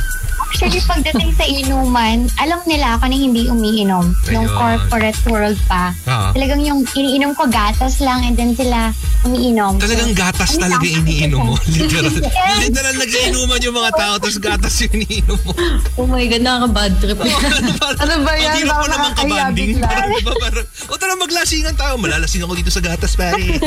Actually, 0.49 0.81
pagdating 0.89 1.31
sa 1.37 1.45
inuman, 1.45 2.25
alam 2.41 2.57
nila 2.65 2.97
ako 2.97 3.13
na 3.13 3.17
hindi 3.21 3.53
umiinom. 3.53 4.17
Nung 4.33 4.49
Ayun. 4.49 4.57
corporate 4.57 5.21
world 5.29 5.61
pa. 5.69 5.93
Ah. 6.09 6.33
Talagang 6.33 6.65
yung 6.65 6.89
iniinom 6.97 7.37
ko 7.37 7.45
gatas 7.53 8.01
lang 8.01 8.25
and 8.25 8.33
then 8.33 8.57
sila 8.57 8.97
umiinom. 9.29 9.77
Talagang 9.77 10.09
So, 10.09 10.17
gatas 10.17 10.57
ano 10.57 10.61
talaga 10.65 10.87
lang, 10.89 11.05
iniinom 11.05 11.41
mo. 11.53 11.55
Literal. 11.77 12.09
Yes. 12.17 12.59
Literal 12.65 12.97
nagiinuman 12.97 13.61
yung 13.61 13.77
mga 13.77 13.93
tao, 13.93 14.13
tapos 14.17 14.39
gatas 14.41 14.75
yung 14.81 14.93
iniinom 15.05 15.39
mo. 15.45 15.53
Oh 16.01 16.09
my 16.09 16.25
God, 16.25 16.41
nakaka-bad 16.41 16.88
trip. 17.01 17.19
Ano 17.19 18.15
ba 18.25 18.33
yan? 18.37 18.55
Hirap 18.65 18.77
mo 18.81 18.87
naman 18.89 19.11
kabanding. 19.17 19.77
bigla. 19.77 19.87
Parang, 19.89 20.11
diba, 20.15 20.35
parang, 20.39 20.67
o 20.89 20.95
tara 20.97 21.15
maglasingan 21.19 21.75
tayo. 21.77 21.95
Malalasing 22.01 22.43
ako 22.45 22.53
dito 22.57 22.71
sa 22.73 22.81
gatas, 22.81 23.13
pare. 23.19 23.59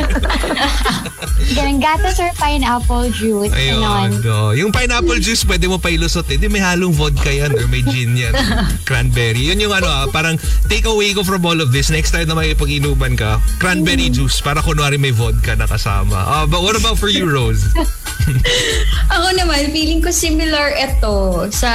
Ganun, 1.57 1.77
gatas 1.81 2.17
or 2.21 2.31
pineapple 2.37 3.09
juice. 3.11 3.53
Ayun. 3.53 4.09
Oh. 4.25 4.51
Yung 4.55 4.71
pineapple 4.71 5.19
juice, 5.19 5.43
pwede 5.45 5.67
mo 5.67 5.77
pa 5.77 5.91
ilusot 5.91 6.27
eh. 6.31 6.37
Di 6.39 6.47
may 6.47 6.63
halong 6.63 6.95
vodka 6.95 7.29
yan 7.29 7.51
or 7.53 7.67
may 7.67 7.83
gin 7.83 8.15
yan. 8.15 8.33
Cranberry. 8.87 9.51
Yun 9.51 9.67
yung 9.67 9.73
ano 9.73 9.87
ah, 9.89 10.05
parang 10.07 10.39
take 10.71 10.87
away 10.87 11.11
ko 11.11 11.25
from 11.25 11.43
all 11.43 11.59
of 11.59 11.75
this. 11.75 11.91
Next 11.91 12.15
time 12.15 12.29
na 12.29 12.37
may 12.37 12.55
pag-inuman 12.55 13.19
ka, 13.19 13.41
cranberry 13.59 14.07
juice 14.07 14.39
para 14.39 14.63
kunwari 14.63 14.95
may 14.95 15.11
vodka 15.11 15.57
na 15.57 15.67
kasama. 15.67 16.15
Ah, 16.15 16.45
but 16.47 16.63
what 16.63 16.77
about 16.77 16.95
for 16.95 17.11
you, 17.11 17.27
Rose? 17.27 17.67
Ako 19.11 19.27
naman, 19.35 19.73
feeling 19.73 19.99
ko 19.99 20.13
similar 20.13 20.71
ito 20.77 21.47
sa 21.51 21.71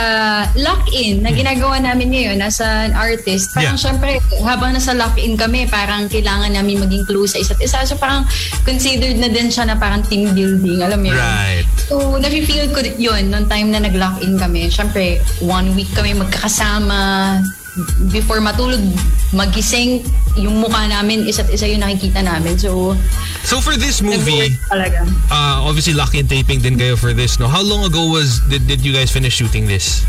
lock-in 0.57 1.21
na 1.21 1.35
ginagawa 1.37 1.77
namin 1.79 2.09
ngayon 2.09 2.39
as 2.41 2.59
an 2.59 2.91
artist. 2.91 3.53
Parang 3.53 3.77
Yeah. 3.77 3.79
syempre, 3.79 4.17
habang 4.41 4.73
nasa 4.73 4.91
lock-in 4.91 5.37
kami, 5.37 5.69
parang 5.69 6.09
kailangan 6.09 6.51
namin 6.51 6.81
maging 6.81 7.05
close 7.05 7.37
sa 7.37 7.39
isa't 7.39 7.61
isa. 7.61 7.85
So 7.85 7.95
parang 7.95 8.25
considered 8.65 9.17
na 9.17 9.29
din 9.29 9.47
siya 9.47 9.69
na 9.69 9.77
parang 9.77 10.01
team 10.03 10.33
building. 10.33 10.81
Alam 10.81 11.05
mo 11.05 11.13
yun? 11.13 11.17
Right. 11.17 11.67
So, 11.87 12.17
nafe-feel 12.17 12.73
ko 12.73 12.81
yun 12.97 13.29
nung 13.29 13.47
time 13.47 13.71
na 13.71 13.79
nag-lock-in 13.79 14.35
kami. 14.35 14.67
Syempre, 14.67 15.21
one 15.39 15.77
week 15.77 15.93
kami 15.93 16.17
magkakasama. 16.17 17.39
Before 18.09 18.41
matulog, 18.41 18.81
magising, 19.31 20.01
yung 20.35 20.65
mukha 20.65 20.89
namin, 20.89 21.29
isa't 21.29 21.53
isa 21.53 21.69
yung 21.69 21.85
nakikita 21.85 22.25
namin. 22.25 22.57
So, 22.57 22.97
So 23.45 23.61
for 23.61 23.77
this 23.77 24.01
movie, 24.01 24.57
talaga. 24.67 25.05
uh, 25.29 25.61
obviously 25.61 25.93
lock 25.93 26.17
in 26.17 26.25
taping 26.25 26.65
din 26.65 26.81
kayo 26.81 26.97
for 26.97 27.13
this, 27.13 27.37
no? 27.37 27.47
How 27.47 27.61
long 27.61 27.85
ago 27.85 28.09
was 28.09 28.41
did, 28.49 28.65
did 28.67 28.81
you 28.81 28.97
guys 28.97 29.13
finish 29.13 29.37
shooting 29.37 29.69
this? 29.69 30.03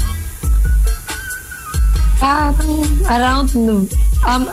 Parang 2.20 2.58
around 3.06 3.56
no, 3.56 3.88
um, 4.26 4.50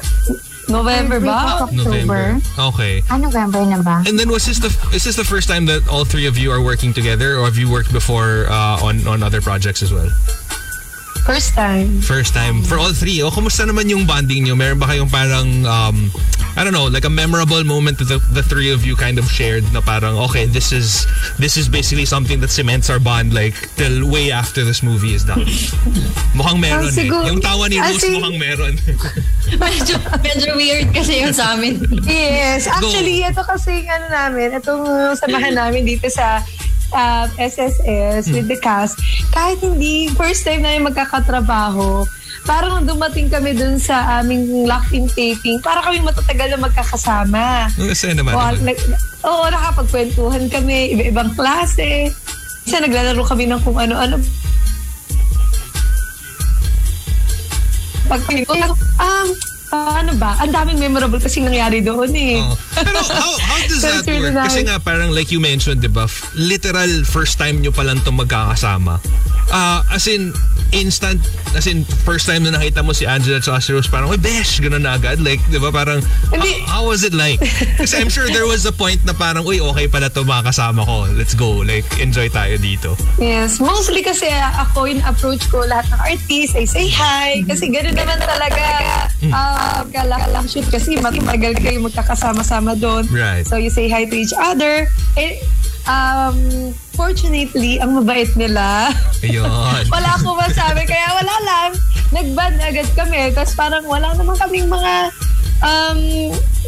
November 0.69 1.21
ba? 1.21 1.65
October. 1.65 2.41
Okay. 2.59 3.03
Ah, 3.11 3.17
November 3.17 3.65
na 3.65 3.83
ba? 3.83 4.05
And 4.07 4.19
then 4.19 4.29
was 4.29 4.47
this 4.47 4.59
the 4.59 4.73
is 4.95 5.05
this 5.05 5.17
the 5.17 5.25
first 5.25 5.49
time 5.49 5.67
that 5.67 5.89
all 5.89 6.05
three 6.05 6.27
of 6.27 6.37
you 6.37 6.51
are 6.53 6.63
working 6.63 6.93
together, 6.93 7.39
or 7.39 7.45
have 7.45 7.57
you 7.57 7.71
worked 7.71 7.93
before 7.93 8.47
uh, 8.49 8.85
on 8.85 9.07
on 9.07 9.23
other 9.23 9.41
projects 9.41 9.83
as 9.83 9.93
well? 9.93 10.09
First 11.25 11.57
time. 11.57 12.05
First 12.05 12.37
time 12.37 12.61
for 12.63 12.77
all 12.77 12.93
three. 12.93 13.25
O 13.25 13.33
kumusta 13.33 13.65
naman 13.65 13.89
yung 13.89 14.05
bonding 14.05 14.45
nyo? 14.45 14.53
Meron 14.55 14.77
ba 14.77 14.93
kayong 14.93 15.09
parang 15.09 15.49
um, 15.65 16.13
I 16.55 16.63
don't 16.63 16.73
know, 16.73 16.85
like 16.87 17.03
a 17.05 17.11
memorable 17.11 17.65
moment 17.65 17.99
that 17.99 18.07
the, 18.07 18.21
the 18.31 18.43
three 18.45 18.71
of 18.71 18.85
you 18.87 18.95
kind 18.95 19.19
of 19.19 19.27
shared 19.27 19.65
na 19.73 19.81
parang 19.81 20.15
okay, 20.29 20.45
this 20.47 20.71
is 20.71 21.09
this 21.41 21.57
is 21.57 21.67
basically 21.67 22.05
something 22.05 22.39
that 22.45 22.53
cements 22.53 22.93
our 22.93 23.01
bond 23.01 23.33
like 23.33 23.57
till 23.75 24.05
way 24.07 24.31
after 24.31 24.63
this 24.63 24.85
movie 24.85 25.17
is 25.17 25.25
done. 25.25 25.43
Mukhang 26.37 26.61
meron 26.61 26.93
eh. 26.93 27.09
siguro- 27.09 27.27
Yung 27.27 27.41
tawa 27.41 27.67
ni 27.67 27.81
ah, 27.81 27.89
Rose 27.89 28.05
sig- 28.05 28.15
mukhang 28.15 28.37
meron. 28.39 28.75
medyo, 29.65 29.95
medyo 30.21 30.51
weird 30.55 30.93
kasi 30.93 31.25
yung 31.25 31.33
sa 31.33 31.57
amin. 31.57 31.81
Yes. 32.05 32.69
Actually, 32.69 33.25
ito 33.25 33.43
kasi 33.43 33.89
ano 33.89 34.07
namin, 34.13 34.53
itong 34.55 34.85
samahan 35.17 35.57
namin 35.65 35.89
dito 35.89 36.07
sa 36.07 36.45
uh, 36.95 37.27
SSS 37.37 38.31
with 38.31 38.47
the 38.47 38.59
cast, 38.63 38.97
kahit 39.35 39.59
hindi 39.61 40.09
first 40.15 40.47
time 40.47 40.63
namin 40.63 40.89
magkakatrabaho, 40.89 42.07
parang 42.47 42.87
dumating 42.87 43.29
kami 43.29 43.53
dun 43.53 43.77
sa 43.77 44.23
aming 44.23 44.65
lock-in 44.65 45.11
taping, 45.13 45.59
para 45.61 45.83
kami 45.83 46.01
matatagal 46.01 46.55
na 46.55 46.59
magkakasama. 46.63 47.69
Kasi 47.75 48.15
naman. 48.15 48.33
O, 48.33 48.41
naman. 48.41 48.73
nag, 48.73 48.79
oo, 49.27 49.45
nakapagkwentuhan 49.51 50.45
kami, 50.49 50.95
iba-ibang 50.95 51.35
klase. 51.35 52.15
Kasi 52.65 52.81
naglalaro 52.81 53.25
kami 53.27 53.45
ng 53.51 53.61
kung 53.61 53.77
ano-ano. 53.77 54.17
Pag 58.05 58.21
um, 59.01 59.29
ano 59.75 60.13
ba? 60.17 60.39
Ang 60.41 60.53
daming 60.55 60.79
memorable 60.79 61.21
kasi 61.21 61.43
nangyari 61.43 61.83
doon 61.83 62.13
eh. 62.15 62.39
Oo. 62.39 62.55
Pero 62.79 63.01
how, 63.03 63.33
how 63.39 63.59
does 63.71 63.83
that 63.83 64.07
work? 64.07 64.35
Kasi 64.47 64.63
nga 64.67 64.79
parang 64.79 65.11
like 65.11 65.31
you 65.35 65.43
mentioned, 65.43 65.83
di 65.83 65.91
ba? 65.91 66.07
Literal 66.39 67.05
first 67.05 67.37
time 67.37 67.61
nyo 67.61 67.75
pa 67.75 67.83
lang 67.83 68.01
itong 68.01 68.19
magkakasama. 68.23 69.03
Ah, 69.53 69.85
as 69.93 70.09
in, 70.09 70.33
instant, 70.73 71.21
as 71.53 71.69
in, 71.69 71.85
first 72.09 72.25
time 72.25 72.43
na 72.49 72.57
nakita 72.57 72.81
mo 72.81 72.97
si 72.97 73.05
Angela 73.05 73.39
at 73.39 73.45
si 73.61 73.71
Rose, 73.77 73.93
parang, 73.93 74.09
uy, 74.09 74.17
besh, 74.17 74.59
gano'n 74.65 74.83
na 74.83 74.97
agad. 74.97 75.21
Like, 75.21 75.39
di 75.53 75.61
ba, 75.61 75.69
parang, 75.69 76.01
Hindi. 76.33 76.65
how, 76.65 76.81
how 76.81 76.83
was 76.89 77.05
it 77.05 77.13
like? 77.13 77.39
Kasi 77.79 78.01
I'm 78.01 78.09
sure 78.09 78.25
there 78.33 78.49
was 78.49 78.65
a 78.65 78.73
point 78.73 79.05
na 79.05 79.13
parang, 79.13 79.45
uy, 79.45 79.61
okay 79.61 79.87
pala 79.87 80.09
to 80.09 80.25
makakasama 80.25 80.83
ko. 80.89 81.07
Let's 81.13 81.37
go. 81.37 81.61
Like, 81.61 81.85
enjoy 82.01 82.33
tayo 82.33 82.57
dito. 82.57 82.97
Yes, 83.21 83.61
mostly 83.61 84.03
kasi 84.03 84.27
uh, 84.27 84.67
ako 84.67 84.91
yung 84.91 85.05
approach 85.07 85.47
ko 85.53 85.63
lahat 85.65 85.87
ng 85.93 86.01
artist 86.03 86.53
ay 86.59 86.67
say 86.67 86.89
hi 86.91 87.45
kasi 87.47 87.71
ganoon 87.71 87.95
naman 87.95 88.19
talaga 88.21 88.63
uh, 89.33 89.85
lang 90.35 90.47
shoot 90.51 90.67
kasi 90.69 90.99
matagal 91.01 91.57
kayo 91.63 91.81
magkakasama-sama 91.81 92.77
doon. 92.77 93.09
Right. 93.09 93.47
So 93.47 93.57
you 93.57 93.71
say 93.71 93.89
hi 93.89 94.05
to 94.05 94.17
each 94.17 94.35
other. 94.37 94.91
Eh, 95.17 95.41
um, 95.89 96.37
fortunately, 96.93 97.81
ang 97.81 97.97
mabait 97.97 98.29
nila. 98.37 98.93
Ayun. 99.25 99.49
wala 99.95 100.11
akong 100.19 100.37
masabi 100.37 100.85
kaya 100.85 101.09
wala 101.17 101.37
lang. 101.47 101.71
Nag-band 102.13 102.59
agad 102.61 102.89
kami. 102.93 103.33
Tapos 103.33 103.55
parang 103.57 103.85
wala 103.89 104.13
naman 104.13 104.37
kaming 104.37 104.69
mga 104.69 105.15
um, 105.65 106.01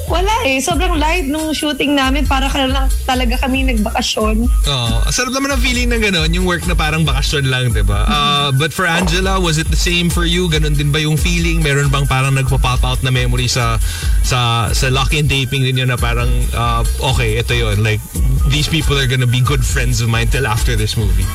wala 0.07 0.33
eh. 0.47 0.59
Sobrang 0.59 0.97
light 0.97 1.27
nung 1.27 1.51
shooting 1.51 1.95
namin. 1.95 2.27
Para 2.27 2.47
ka 2.47 2.63
lang 2.63 2.87
talaga 3.05 3.39
kami 3.43 3.67
nagbakasyon. 3.67 4.37
Oo. 4.47 4.97
Sarap 5.11 5.35
naman 5.35 5.51
ang 5.51 5.63
feeling 5.63 5.91
na 5.91 5.99
gano'n, 5.99 6.31
yung 6.31 6.47
work 6.47 6.63
na 6.67 6.75
parang 6.75 7.03
bakasyon 7.03 7.47
lang, 7.47 7.71
di 7.71 7.83
ba? 7.83 8.07
Uh, 8.07 8.49
but 8.55 8.71
for 8.71 8.87
Angela, 8.87 9.39
was 9.39 9.59
it 9.59 9.67
the 9.69 9.79
same 9.79 10.09
for 10.09 10.25
you? 10.25 10.47
Ganon 10.47 10.75
din 10.75 10.91
ba 10.91 10.99
yung 10.99 11.19
feeling? 11.19 11.63
Meron 11.63 11.91
bang 11.91 12.07
parang 12.07 12.35
nagpa-pop 12.35 12.83
out 12.83 13.01
na 13.03 13.11
memory 13.11 13.47
sa 13.47 13.79
sa 14.23 14.71
sa 14.71 14.87
lock-in 14.91 15.27
taping 15.27 15.63
ninyo 15.63 15.87
na 15.87 15.99
parang, 15.99 16.31
uh, 16.55 16.83
okay, 17.15 17.39
ito 17.39 17.55
yon 17.55 17.83
Like, 17.83 18.03
these 18.49 18.67
people 18.67 18.95
are 18.95 19.07
gonna 19.07 19.29
be 19.29 19.43
good 19.43 19.63
friends 19.63 19.99
of 20.01 20.09
mine 20.09 20.31
till 20.31 20.47
after 20.47 20.75
this 20.75 20.95
movie. 20.95 21.27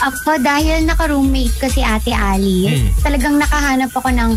Ako, 0.00 0.40
dahil 0.40 0.88
naka-roommate 0.88 1.52
ko 1.60 1.68
si 1.68 1.84
Ate 1.84 2.16
Ali, 2.16 2.72
Hmm. 2.72 2.88
talagang 3.04 3.36
nakahanap 3.36 3.92
ako 3.92 4.08
ng 4.08 4.30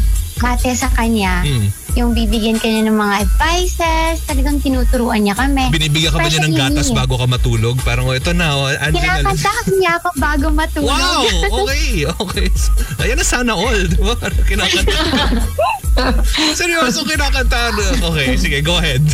ate 0.43 0.75
sa 0.75 0.91
kanya. 0.91 1.39
Hmm. 1.39 1.71
Yung 1.93 2.17
bibigyan 2.17 2.57
kanya 2.57 2.89
ng 2.89 2.97
mga 2.97 3.15
advices, 3.21 4.25
talagang 4.25 4.57
tinuturuan 4.57 5.21
niya 5.21 5.37
kami. 5.37 5.69
Binibigyan 5.69 6.09
ka 6.09 6.17
ba 6.17 6.25
niya 6.25 6.41
ng 6.41 6.57
gatas 6.57 6.89
me. 6.89 6.97
bago 6.97 7.13
ka 7.21 7.27
matulog? 7.29 7.77
Parang, 7.85 8.09
oh, 8.09 8.17
ito 8.17 8.33
na, 8.33 8.57
oh, 8.57 8.65
Angela. 8.65 9.21
Kinakanta 9.21 9.49
kasi 9.61 9.73
niya 9.77 9.91
ako 10.01 10.07
bago 10.17 10.45
matulog. 10.49 10.89
Wow! 10.89 11.21
Okay, 11.69 12.09
okay. 12.09 12.47
Ayan 12.97 13.21
na 13.21 13.25
sana 13.25 13.53
all, 13.53 13.85
di 13.85 14.01
ba? 14.01 14.17
Kinakanta. 14.49 14.97
Seryoso 16.57 17.05
kinakanta. 17.05 17.77
Okay, 18.01 18.41
sige, 18.41 18.65
go 18.65 18.81
ahead. 18.81 19.05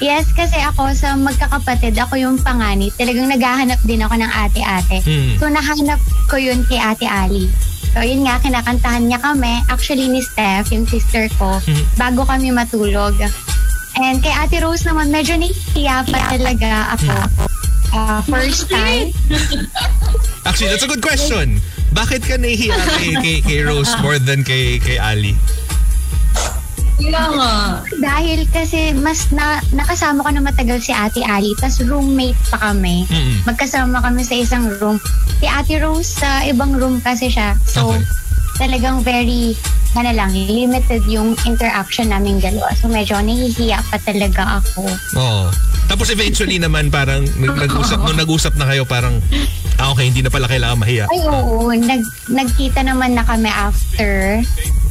Yes, 0.00 0.32
kasi 0.32 0.56
ako 0.56 0.96
sa 0.96 1.12
magkakapatid, 1.12 1.92
ako 1.98 2.16
yung 2.16 2.40
panganit. 2.40 2.96
Talagang 2.96 3.28
naghahanap 3.28 3.76
din 3.84 4.00
ako 4.00 4.16
ng 4.16 4.32
ate-ate. 4.32 5.04
Hmm. 5.04 5.36
So, 5.36 5.50
nahanap 5.52 6.00
ko 6.30 6.40
yun 6.40 6.64
kay 6.64 6.80
Ate 6.80 7.04
Ali. 7.04 7.52
So, 7.90 8.06
yun 8.06 8.22
nga, 8.22 8.38
kinakantahan 8.38 9.10
niya 9.10 9.18
kami. 9.18 9.66
Actually, 9.66 10.06
ni 10.06 10.22
Steph, 10.22 10.70
yung 10.70 10.86
sister 10.86 11.26
ko, 11.34 11.58
bago 11.98 12.22
kami 12.22 12.54
matulog. 12.54 13.18
And 13.98 14.22
kay 14.22 14.30
Ate 14.30 14.62
Rose 14.62 14.86
naman, 14.86 15.10
medyo 15.10 15.34
nahihiya 15.34 16.06
pa 16.06 16.18
talaga 16.30 16.94
ako. 16.94 17.16
Uh, 17.90 18.20
first 18.30 18.70
time. 18.70 19.10
Actually, 20.46 20.70
that's 20.70 20.86
a 20.86 20.90
good 20.90 21.02
question. 21.02 21.58
Bakit 21.90 22.22
ka 22.22 22.38
nahihiya 22.38 22.78
kay, 22.94 23.10
kay, 23.18 23.38
kay 23.42 23.60
Rose 23.66 23.90
more 23.98 24.22
than 24.22 24.46
kay, 24.46 24.78
kay 24.78 25.02
Ali? 25.02 25.34
Kaya 27.00 27.24
nga. 27.30 27.52
Dahil 27.96 28.44
kasi 28.46 28.92
mas 28.92 29.28
na, 29.30 29.58
nakasama 29.70 30.20
ko 30.20 30.30
na 30.30 30.42
matagal 30.42 30.78
si 30.78 30.92
Ate 30.92 31.20
Ali, 31.20 31.56
tas 31.56 31.80
roommate 31.80 32.38
pa 32.48 32.70
kami. 32.70 33.04
Mm-mm. 33.06 33.44
Magkasama 33.44 33.98
kami 33.98 34.20
sa 34.20 34.36
isang 34.36 34.68
room. 34.76 35.00
Si 35.36 35.46
Ate 35.46 35.80
Rose, 35.80 36.14
sa 36.14 36.44
ibang 36.44 36.72
room 36.72 37.00
kasi 37.00 37.26
siya. 37.26 37.56
So, 37.64 37.90
Okay. 37.90 38.04
talagang 38.60 39.00
very, 39.00 39.56
ano 39.92 40.12
lang, 40.12 40.30
limited 40.30 41.00
yung 41.06 41.32
interaction 41.42 42.12
namin 42.12 42.38
dalawa. 42.38 42.68
So, 42.76 42.86
medyo 42.86 43.16
nahihiya 43.16 43.80
pa 43.88 43.96
talaga 43.98 44.60
ako. 44.60 44.84
Oo. 45.16 45.48
Tapos 45.90 46.06
eventually 46.06 46.54
naman 46.54 46.86
parang 46.86 47.26
nag- 47.34 47.58
nag-usap, 47.58 47.98
nung 48.00 48.14
nag-usap 48.14 48.54
na 48.54 48.68
kayo 48.68 48.86
parang, 48.86 49.18
ah 49.74 49.90
okay, 49.90 50.06
hindi 50.06 50.22
na 50.22 50.30
pala 50.30 50.46
kailangan 50.46 50.78
mahiya. 50.78 51.10
Ay, 51.10 51.18
oo. 51.26 51.66
Nag, 51.72 51.98
nagkita 52.28 52.84
naman 52.84 53.18
na 53.18 53.24
kami 53.24 53.50
after 53.50 54.38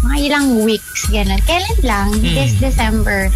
mga 0.01 0.17
ilang 0.25 0.47
weeks, 0.63 1.07
gano'n. 1.09 1.41
Kailan 1.43 1.79
lang? 1.83 2.07
This 2.21 2.55
December. 2.57 3.27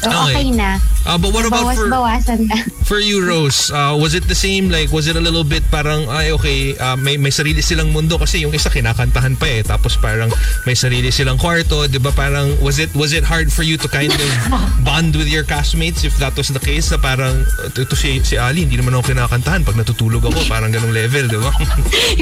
So, 0.00 0.08
Okay. 0.08 0.32
okay, 0.32 0.48
na. 0.56 0.80
Uh, 1.04 1.20
but 1.20 1.28
what 1.32 1.44
about 1.44 1.76
for, 1.76 1.84
Bawas-bawasan 1.84 2.48
na. 2.48 2.56
for 2.88 2.96
you, 3.00 3.20
Rose? 3.20 3.68
Uh, 3.68 3.92
was 3.92 4.16
it 4.16 4.24
the 4.28 4.36
same? 4.36 4.72
Like, 4.72 4.88
was 4.92 5.04
it 5.04 5.16
a 5.16 5.20
little 5.20 5.44
bit 5.44 5.60
parang, 5.68 6.08
ay 6.08 6.32
okay, 6.32 6.72
uh, 6.80 6.96
may, 6.96 7.20
may 7.20 7.28
sarili 7.28 7.60
silang 7.60 7.92
mundo 7.92 8.16
kasi 8.16 8.40
yung 8.40 8.52
isa 8.56 8.72
kinakantahan 8.72 9.36
pa 9.36 9.44
eh. 9.44 9.60
Tapos 9.60 10.00
parang 10.00 10.32
may 10.64 10.72
sarili 10.72 11.12
silang 11.12 11.36
kwarto, 11.36 11.84
di 11.84 12.00
ba? 12.00 12.16
Parang, 12.16 12.56
was 12.64 12.80
it 12.80 12.88
was 12.96 13.12
it 13.12 13.24
hard 13.24 13.52
for 13.52 13.60
you 13.60 13.76
to 13.76 13.88
kind 13.92 14.08
of 14.12 14.30
bond 14.88 15.12
with 15.12 15.28
your 15.28 15.44
castmates 15.44 16.00
if 16.00 16.16
that 16.16 16.32
was 16.32 16.48
the 16.48 16.62
case? 16.62 16.88
Na 16.88 16.96
parang, 16.96 17.44
ito 17.68 17.92
si, 17.92 18.24
si 18.24 18.40
Ali, 18.40 18.64
hindi 18.64 18.80
naman 18.80 18.96
ako 18.96 19.12
kinakantahan. 19.12 19.68
Pag 19.68 19.76
natutulog 19.76 20.24
ako, 20.24 20.40
parang 20.52 20.72
ganong 20.72 20.96
level, 20.96 21.28
di 21.28 21.36
ba? 21.36 21.52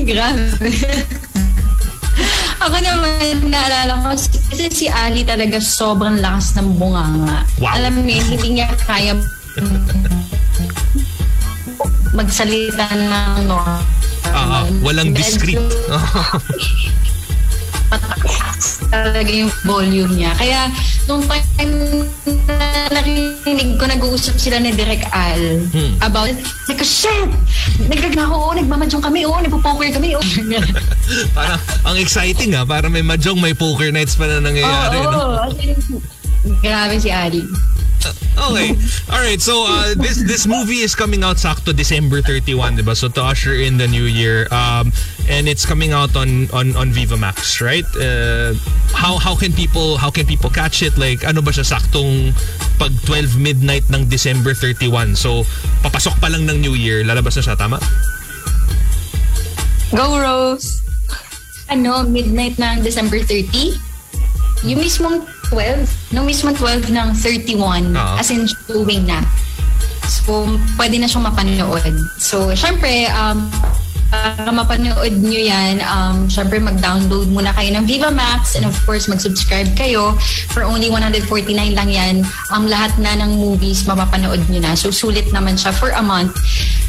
Grabe. 0.03 0.67
Ako 2.69 2.85
naman, 2.85 3.49
naalala 3.49 3.97
ko, 4.05 4.13
kasi 4.13 4.69
si 4.69 4.87
Ali 4.93 5.25
talaga 5.25 5.57
sobrang 5.57 6.21
lakas 6.21 6.53
ng 6.61 6.77
bunganga. 6.77 7.49
Wow. 7.57 7.81
Alam 7.81 8.05
mo 8.05 8.13
yun, 8.13 8.29
hindi 8.29 8.61
niya 8.61 8.69
kaya 8.85 9.17
magsalita 12.13 12.93
ng 12.93 13.49
normal. 13.49 13.81
Ah, 14.29 14.69
walang 14.85 15.17
discreet. 15.17 15.57
Talaga 18.89 19.29
yung 19.29 19.53
volume 19.69 20.13
niya. 20.17 20.33
Kaya, 20.33 20.73
nung 21.05 21.21
time 21.25 21.73
na 22.49 22.57
narinig 22.89 23.77
ko, 23.77 23.85
nag-uusap 23.85 24.41
sila 24.41 24.57
ni 24.57 24.73
Direk 24.73 25.05
Al 25.13 25.61
Hmm. 25.69 26.01
about, 26.01 26.33
like, 26.67 26.81
shit! 26.81 27.29
Nagagna 27.85 28.25
ako, 28.25 28.35
oo, 28.35 28.53
nagmamadyong 28.57 29.05
kami, 29.05 29.29
oo, 29.29 29.37
nagpo-poker 29.37 29.93
kami, 29.93 30.17
oo. 30.17 30.25
parang, 31.37 31.61
ang 31.85 31.97
exciting 32.01 32.57
ah. 32.57 32.65
Parang 32.65 32.89
may 32.89 33.05
mahjong, 33.05 33.37
may 33.37 33.53
poker 33.53 33.93
nights 33.93 34.17
pa 34.17 34.25
na 34.25 34.41
nangyayari. 34.41 34.97
Oo, 35.05 35.13
no? 35.13 35.19
oo. 35.21 35.37
As 35.45 35.57
in, 35.61 35.77
Grabe 36.65 36.97
si 36.97 37.11
Ali. 37.13 37.45
Okay. 37.99 38.71
All 39.11 39.21
right. 39.21 39.41
So 39.41 39.67
uh, 39.67 39.95
this 39.99 40.23
this 40.23 40.47
movie 40.47 40.87
is 40.87 40.95
coming 40.95 41.27
out 41.27 41.37
sakto 41.37 41.75
December 41.75 42.23
31, 42.23 42.79
diba? 42.79 42.95
So 42.97 43.09
to 43.11 43.23
usher 43.23 43.55
in 43.55 43.77
the 43.77 43.87
new 43.87 44.07
year. 44.07 44.47
Um, 44.55 44.93
and 45.29 45.49
it's 45.49 45.67
coming 45.67 45.93
out 45.93 46.17
on 46.17 46.49
on 46.55 46.73
on 46.79 46.95
Viva 46.95 47.17
Max, 47.19 47.61
right? 47.61 47.85
Uh, 47.99 48.55
how 48.95 49.19
how 49.19 49.35
can 49.35 49.53
people 49.53 49.99
how 49.99 50.11
can 50.11 50.25
people 50.25 50.49
catch 50.49 50.81
it? 50.81 50.97
Like 50.97 51.27
ano 51.27 51.43
ba 51.43 51.51
siya 51.51 51.67
saktong 51.67 52.33
pag 52.79 52.95
12 53.05 53.37
midnight 53.37 53.85
ng 53.91 54.07
December 54.07 54.55
31. 54.55 55.19
So 55.19 55.43
papasok 55.83 56.23
pa 56.23 56.31
lang 56.31 56.47
ng 56.47 56.63
New 56.63 56.79
Year, 56.79 57.03
lalabas 57.03 57.37
na 57.37 57.43
siya, 57.43 57.57
tama? 57.59 57.83
Go, 59.91 60.21
Rose! 60.21 60.85
Ano, 61.69 62.05
midnight 62.05 62.61
ng 62.61 62.85
December 62.85 63.25
30? 63.25 63.77
Yung 64.69 64.81
mismong 64.81 65.25
12? 65.51 66.13
No, 66.13 66.25
mismong 66.25 66.57
12 66.57 66.93
ng 66.93 67.09
31. 67.17 67.93
Oo. 67.95 68.15
As 68.21 68.29
in, 68.31 68.45
showing 68.47 69.09
na. 69.09 69.25
So, 70.09 70.49
pwede 70.81 70.97
na 70.97 71.09
siyang 71.09 71.29
mapanood. 71.29 71.85
So, 72.17 72.53
syempre, 72.57 73.09
um, 73.13 73.49
para 74.09 74.49
mapanood 74.49 75.21
nyo 75.21 75.41
yan, 75.41 75.85
um, 75.85 76.25
syempre 76.33 76.57
mag-download 76.57 77.29
muna 77.29 77.53
kayo 77.53 77.69
ng 77.77 77.85
Viva 77.85 78.09
Max 78.09 78.57
and 78.57 78.65
of 78.65 78.73
course 78.89 79.05
mag-subscribe 79.05 79.69
kayo. 79.77 80.17
For 80.49 80.65
only 80.65 80.89
149 80.89 81.29
lang 81.77 81.91
yan. 81.93 82.25
Ang 82.49 82.65
lahat 82.73 82.97
na 82.97 83.13
ng 83.21 83.37
movies 83.37 83.85
mapapanood 83.85 84.41
nyo 84.49 84.61
na. 84.65 84.73
So 84.73 84.89
sulit 84.89 85.29
naman 85.29 85.61
siya 85.61 85.77
for 85.77 85.93
a 85.93 86.01
month. 86.01 86.33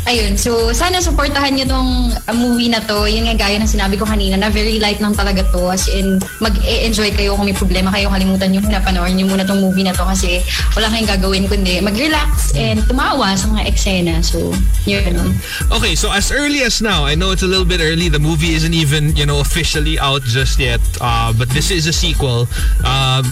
Ayun, 0.08 0.40
so 0.40 0.72
sana 0.72 1.04
supportahan 1.04 1.60
nyo 1.60 1.66
tong 1.68 1.92
uh, 2.16 2.36
movie 2.36 2.72
na 2.72 2.80
to. 2.80 3.04
Yun 3.04 3.28
nga 3.28 3.36
gaya 3.36 3.60
ng 3.60 3.68
sinabi 3.68 4.00
ko 4.00 4.08
kanina 4.08 4.40
na 4.40 4.48
very 4.48 4.80
light 4.80 5.04
lang 5.04 5.12
talaga 5.12 5.44
to. 5.52 5.68
As 5.68 5.92
in, 5.92 6.24
mag-enjoy 6.40 7.12
kayo 7.12 7.36
kung 7.36 7.52
may 7.52 7.58
problema 7.58 7.92
kayo. 7.92 8.08
Kalimutan 8.08 8.56
nyo 8.56 8.64
muna, 8.64 8.80
panoorin 8.80 9.20
nyo 9.20 9.28
muna 9.28 9.44
tong 9.44 9.60
movie 9.60 9.84
na 9.84 9.92
to 9.92 10.08
kasi 10.08 10.40
wala 10.72 10.88
kayong 10.88 11.10
gagawin 11.20 11.46
kundi 11.52 11.84
mag-relax 11.84 12.56
and 12.56 12.80
tumawa 12.88 13.36
sa 13.36 13.52
mga 13.52 13.68
eksena. 13.68 14.24
So, 14.24 14.56
yun. 14.88 15.36
Okay, 15.68 16.00
so 16.00 16.16
as 16.16 16.32
early 16.32 16.64
as 16.64 16.80
now, 16.80 17.09
I 17.10 17.16
know 17.16 17.32
it's 17.32 17.42
a 17.42 17.50
little 17.50 17.66
bit 17.66 17.82
early. 17.82 18.08
The 18.08 18.22
movie 18.22 18.54
isn't 18.54 18.74
even, 18.74 19.16
you 19.18 19.26
know, 19.26 19.42
officially 19.42 19.98
out 19.98 20.22
just 20.22 20.60
yet. 20.60 20.80
Uh, 21.02 21.34
but 21.34 21.50
this 21.50 21.72
is 21.72 21.88
a 21.88 21.94
sequel. 21.94 22.46
Um, 22.86 23.26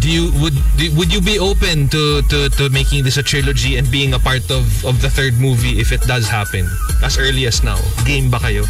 do 0.00 0.08
you 0.08 0.32
would 0.40 0.56
do, 0.80 0.88
would 0.96 1.12
you 1.12 1.20
be 1.20 1.38
open 1.38 1.92
to, 1.92 2.22
to 2.32 2.48
to 2.56 2.70
making 2.70 3.04
this 3.04 3.18
a 3.18 3.22
trilogy 3.22 3.76
and 3.76 3.84
being 3.92 4.14
a 4.14 4.18
part 4.18 4.48
of 4.48 4.64
of 4.88 5.04
the 5.04 5.12
third 5.12 5.36
movie 5.36 5.76
if 5.76 5.92
it 5.92 6.00
does 6.08 6.24
happen 6.24 6.64
as 7.04 7.20
early 7.20 7.44
as 7.44 7.60
now? 7.60 7.76
Game 8.08 8.32
ba 8.32 8.40
kayo? 8.40 8.64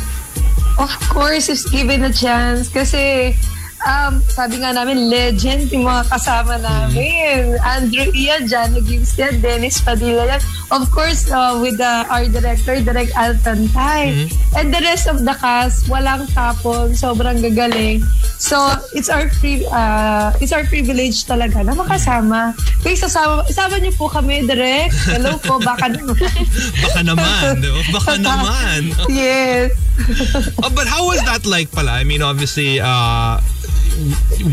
Of 0.74 0.90
course, 1.06 1.46
if 1.46 1.62
given 1.70 2.02
a 2.02 2.10
chance. 2.10 2.66
Kasi, 2.66 3.38
um, 3.86 4.22
sabi 4.30 4.62
nga 4.62 4.74
namin, 4.74 5.10
legend 5.10 5.70
yung 5.70 5.86
mga 5.86 6.06
kasama 6.10 6.58
namin. 6.58 7.58
Andrew 7.62 8.08
Ian, 8.14 8.46
Jano 8.46 8.80
Gibbs 8.82 9.14
yan, 9.18 9.42
Dennis 9.42 9.80
Padilla 9.82 10.26
yan. 10.26 10.42
Of 10.72 10.88
course, 10.90 11.28
uh, 11.28 11.58
with 11.60 11.76
the, 11.76 12.06
our 12.08 12.24
director, 12.26 12.80
Direk 12.80 13.12
Alton 13.12 13.68
Tay. 13.70 14.28
And 14.56 14.72
the 14.72 14.80
rest 14.80 15.06
of 15.06 15.24
the 15.24 15.34
cast, 15.36 15.86
walang 15.86 16.26
tapon, 16.32 16.96
sobrang 16.96 17.44
gagaling. 17.44 18.00
So, 18.42 18.58
it's 18.96 19.06
our 19.06 19.28
pri- 19.38 19.68
uh, 19.70 20.34
it's 20.42 20.50
our 20.50 20.64
privilege 20.66 21.22
talaga 21.28 21.62
na 21.62 21.76
makasama. 21.76 22.56
Kaya 22.82 22.96
sasama, 22.98 23.46
isama 23.46 23.78
niyo 23.78 23.94
po 23.94 24.08
kami, 24.10 24.42
Direk. 24.48 24.90
Hello 25.12 25.38
po, 25.38 25.60
baka 25.62 25.92
naman. 25.92 26.18
Baka 26.82 27.00
naman, 27.06 27.62
di 27.62 27.70
ba? 27.70 27.80
Baka 27.94 28.12
naman. 28.18 28.80
yes. 29.12 29.70
Oh, 30.64 30.72
but 30.72 30.88
how 30.88 31.04
was 31.06 31.20
that 31.28 31.44
like 31.44 31.70
pala? 31.70 31.92
I 31.92 32.02
mean, 32.04 32.22
obviously, 32.24 32.80
uh, 32.80 33.38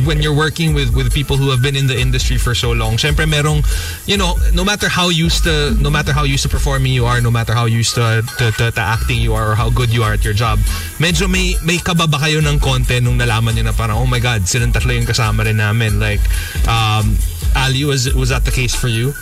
when 0.05 0.21
you're 0.21 0.35
working 0.35 0.73
with 0.73 0.95
with 0.95 1.11
people 1.13 1.37
who 1.37 1.49
have 1.49 1.61
been 1.61 1.75
in 1.75 1.87
the 1.87 1.97
industry 1.97 2.37
for 2.37 2.53
so 2.53 2.71
long, 2.71 2.97
syempre 2.97 3.25
merong, 3.25 3.63
you 4.07 4.17
know, 4.17 4.35
no 4.53 4.63
matter 4.63 4.89
how 4.89 5.09
used 5.09 5.43
to, 5.43 5.75
no 5.79 5.89
matter 5.89 6.11
how 6.11 6.23
used 6.23 6.43
to 6.43 6.49
performing 6.49 6.91
you 6.91 7.05
are, 7.05 7.21
no 7.21 7.31
matter 7.31 7.53
how 7.53 7.65
used 7.65 7.95
to, 7.95 8.21
to, 8.37 8.51
to, 8.51 8.71
to 8.71 8.81
acting 8.81 9.19
you 9.19 9.33
are 9.33 9.51
or 9.51 9.55
how 9.55 9.69
good 9.69 9.89
you 9.89 10.03
are 10.03 10.13
at 10.13 10.23
your 10.23 10.33
job, 10.33 10.59
medyo 10.99 11.29
may, 11.29 11.55
may 11.65 11.77
kababa 11.77 12.19
kayo 12.19 12.43
ng 12.43 12.59
konti 12.59 13.01
nung 13.01 13.17
nalaman 13.17 13.55
nyo 13.55 13.71
na 13.71 13.75
parang, 13.75 13.97
oh 13.97 14.07
my 14.07 14.19
God, 14.19 14.47
silang 14.47 14.71
tatlo 14.71 14.91
yung 14.91 15.07
kasama 15.07 15.45
rin 15.45 15.57
namin. 15.57 15.99
Like, 15.99 16.21
um, 16.67 17.17
Ali, 17.55 17.83
was, 17.85 18.13
was 18.13 18.29
that 18.29 18.45
the 18.45 18.51
case 18.51 18.75
for 18.75 18.87
you? 18.87 19.13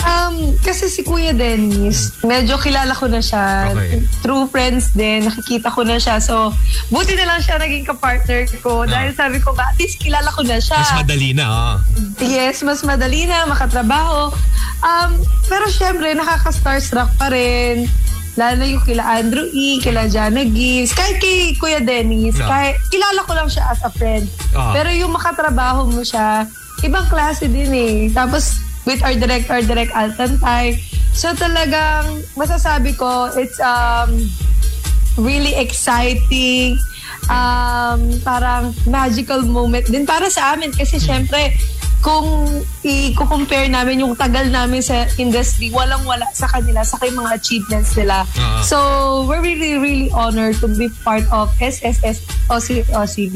Um, 0.00 0.56
kasi 0.64 0.88
si 0.88 1.04
Kuya 1.04 1.36
Dennis, 1.36 2.16
medyo 2.24 2.56
kilala 2.56 2.96
ko 2.96 3.04
na 3.06 3.20
siya. 3.20 3.68
Okay. 3.72 4.00
True 4.24 4.48
friends 4.48 4.96
din, 4.96 5.28
nakikita 5.28 5.68
ko 5.68 5.84
na 5.84 6.00
siya. 6.00 6.16
So, 6.22 6.56
buti 6.88 7.16
na 7.16 7.28
lang 7.28 7.40
siya 7.44 7.60
naging 7.60 7.84
kapartner 7.84 8.48
ko. 8.64 8.88
Dahil 8.88 9.12
sabi 9.12 9.38
ko, 9.44 9.52
ba, 9.52 9.68
at 9.68 9.76
least 9.76 10.00
kilala 10.00 10.32
ko 10.32 10.40
na 10.44 10.56
siya. 10.56 10.80
Mas 10.80 11.04
madali 11.04 11.30
na, 11.36 11.44
ah. 11.46 11.74
Yes, 12.20 12.64
mas 12.64 12.80
madali 12.80 13.28
na, 13.28 13.44
makatrabaho. 13.44 14.32
Um, 14.80 15.10
pero 15.48 15.68
syempre, 15.68 16.16
nakaka-starstruck 16.16 17.12
pa 17.20 17.28
rin. 17.28 17.84
Lalo 18.38 18.62
na 18.62 18.66
yung 18.72 18.84
kila 18.86 19.04
Andrew 19.04 19.44
E., 19.52 19.82
kila 19.82 20.08
Jana 20.08 20.46
Gibbs, 20.46 20.96
kahit 20.96 21.20
kay 21.20 21.52
Kuya 21.60 21.82
Dennis, 21.84 22.38
No. 22.40 22.48
kahit, 22.48 22.78
kilala 22.88 23.20
ko 23.26 23.32
lang 23.36 23.50
siya 23.52 23.68
as 23.68 23.82
a 23.84 23.90
friend. 23.92 24.24
Ah. 24.56 24.72
Pero 24.72 24.88
yung 24.94 25.12
makatrabaho 25.12 25.90
mo 25.90 26.00
siya, 26.00 26.48
ibang 26.80 27.04
klase 27.10 27.50
din 27.50 27.68
eh. 27.74 28.08
Tapos, 28.14 28.69
with 28.90 29.06
our 29.06 29.14
director, 29.14 29.62
Direct 29.62 29.94
Alton 29.94 30.42
Tay. 30.42 30.74
So 31.14 31.30
talagang, 31.38 32.26
masasabi 32.34 32.98
ko, 32.98 33.30
it's 33.38 33.62
um, 33.62 34.10
really 35.14 35.54
exciting, 35.54 36.74
um, 37.30 38.02
parang 38.26 38.74
magical 38.90 39.46
moment 39.46 39.86
din 39.86 40.02
para 40.02 40.26
sa 40.26 40.58
amin 40.58 40.74
kasi 40.74 40.98
syempre 40.98 41.54
kung 42.00 42.48
i-compare 42.80 43.68
namin 43.68 44.00
yung 44.00 44.16
tagal 44.16 44.48
namin 44.48 44.80
sa 44.80 45.04
industry, 45.20 45.68
walang-wala 45.68 46.24
sa 46.32 46.48
kanila 46.48 46.80
sa 46.80 46.96
kay 46.96 47.12
mga 47.12 47.30
achievements 47.36 47.92
nila. 47.92 48.24
Ah. 48.40 48.64
So, 48.64 48.78
we're 49.28 49.44
really, 49.44 49.76
really 49.76 50.08
honored 50.10 50.56
to 50.64 50.68
be 50.68 50.88
part 51.04 51.28
of 51.28 51.52
SSS 51.60 52.24
Ossie 52.48 52.88
Ossie 52.96 53.28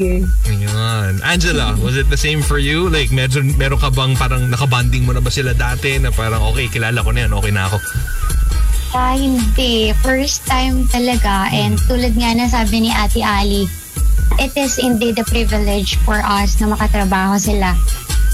Ayun. 0.49 1.21
Angela, 1.21 1.77
was 1.77 1.93
it 1.95 2.09
the 2.09 2.17
same 2.17 2.41
for 2.41 2.57
you? 2.57 2.89
Like, 2.89 3.13
medyo, 3.13 3.45
meron 3.53 3.77
ka 3.77 3.93
bang 3.93 4.17
parang 4.17 4.49
nakabanding 4.49 5.05
mo 5.05 5.13
na 5.13 5.21
ba 5.21 5.29
sila 5.29 5.53
dati 5.53 6.01
na 6.01 6.09
parang 6.09 6.41
okay, 6.49 6.65
kilala 6.65 7.05
ko 7.05 7.13
na 7.13 7.29
yan, 7.29 7.31
okay 7.37 7.53
na 7.53 7.69
ako? 7.69 7.77
Ah, 8.95 9.13
hindi. 9.13 9.91
First 10.01 10.47
time 10.49 10.87
talaga. 10.89 11.51
And 11.51 11.77
tulad 11.85 12.15
nga 12.17 12.31
na 12.33 12.47
sabi 12.49 12.87
ni 12.87 12.89
Ate 12.89 13.21
Ali, 13.21 13.67
it 14.39 14.55
is 14.57 14.79
indeed 14.79 15.19
a 15.19 15.27
privilege 15.27 15.99
for 16.07 16.17
us 16.23 16.57
na 16.63 16.71
makatrabaho 16.71 17.35
sila. 17.37 17.75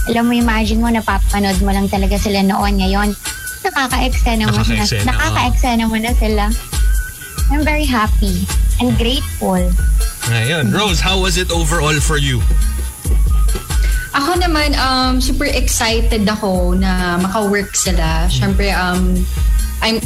Alam 0.10 0.24
mo, 0.30 0.34
imagine 0.34 0.82
mo, 0.82 0.90
napapanood 0.90 1.62
mo 1.62 1.70
lang 1.70 1.86
talaga 1.86 2.18
sila 2.18 2.42
noon. 2.42 2.82
Ngayon, 2.82 3.14
nakaka-eksena 3.62 4.50
mo, 4.50 4.58
na, 4.58 4.86
Nakaka-eksena, 4.86 5.84
mo 5.86 5.98
na 6.02 6.14
sila. 6.18 6.50
I'm 7.54 7.62
very 7.62 7.86
happy 7.86 8.48
and 8.82 8.98
grateful. 8.98 9.62
Ngayon. 10.32 10.74
Rose, 10.74 10.98
how 10.98 11.22
was 11.22 11.38
it 11.38 11.54
overall 11.54 11.98
for 12.02 12.18
you? 12.18 12.42
Ako 14.12 14.42
naman, 14.42 14.76
um, 14.76 15.22
super 15.22 15.48
excited 15.48 16.28
ako 16.28 16.76
na 16.76 17.22
maka-work 17.22 17.78
sila. 17.78 18.28
Siyempre, 18.28 18.74
um, 18.74 19.16
I'm 19.82 19.98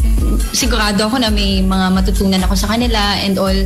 sigurado 0.56 1.12
ako 1.12 1.20
na 1.20 1.28
may 1.28 1.60
mga 1.60 1.86
matutunan 1.92 2.42
ako 2.48 2.56
sa 2.56 2.72
kanila 2.72 3.20
and 3.20 3.36
all. 3.36 3.60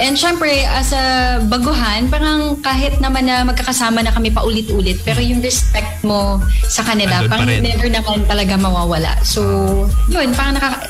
And 0.00 0.16
syempre, 0.16 0.64
as 0.64 0.96
a 0.96 1.38
baguhan, 1.44 2.08
parang 2.08 2.56
kahit 2.64 2.96
naman 2.98 3.28
na 3.28 3.44
magkakasama 3.44 4.00
na 4.00 4.12
kami 4.12 4.32
paulit-ulit, 4.32 5.04
pero 5.04 5.20
yung 5.20 5.44
respect 5.44 6.00
mo 6.00 6.40
sa 6.64 6.80
kanila, 6.80 7.20
Andun 7.20 7.28
pa 7.28 7.36
parang 7.36 7.48
rin. 7.52 7.60
never 7.62 7.88
naman 7.92 8.24
talaga 8.24 8.56
mawawala. 8.56 9.12
So, 9.20 9.42
yun, 10.08 10.32
parang 10.32 10.56
nakaka 10.56 10.88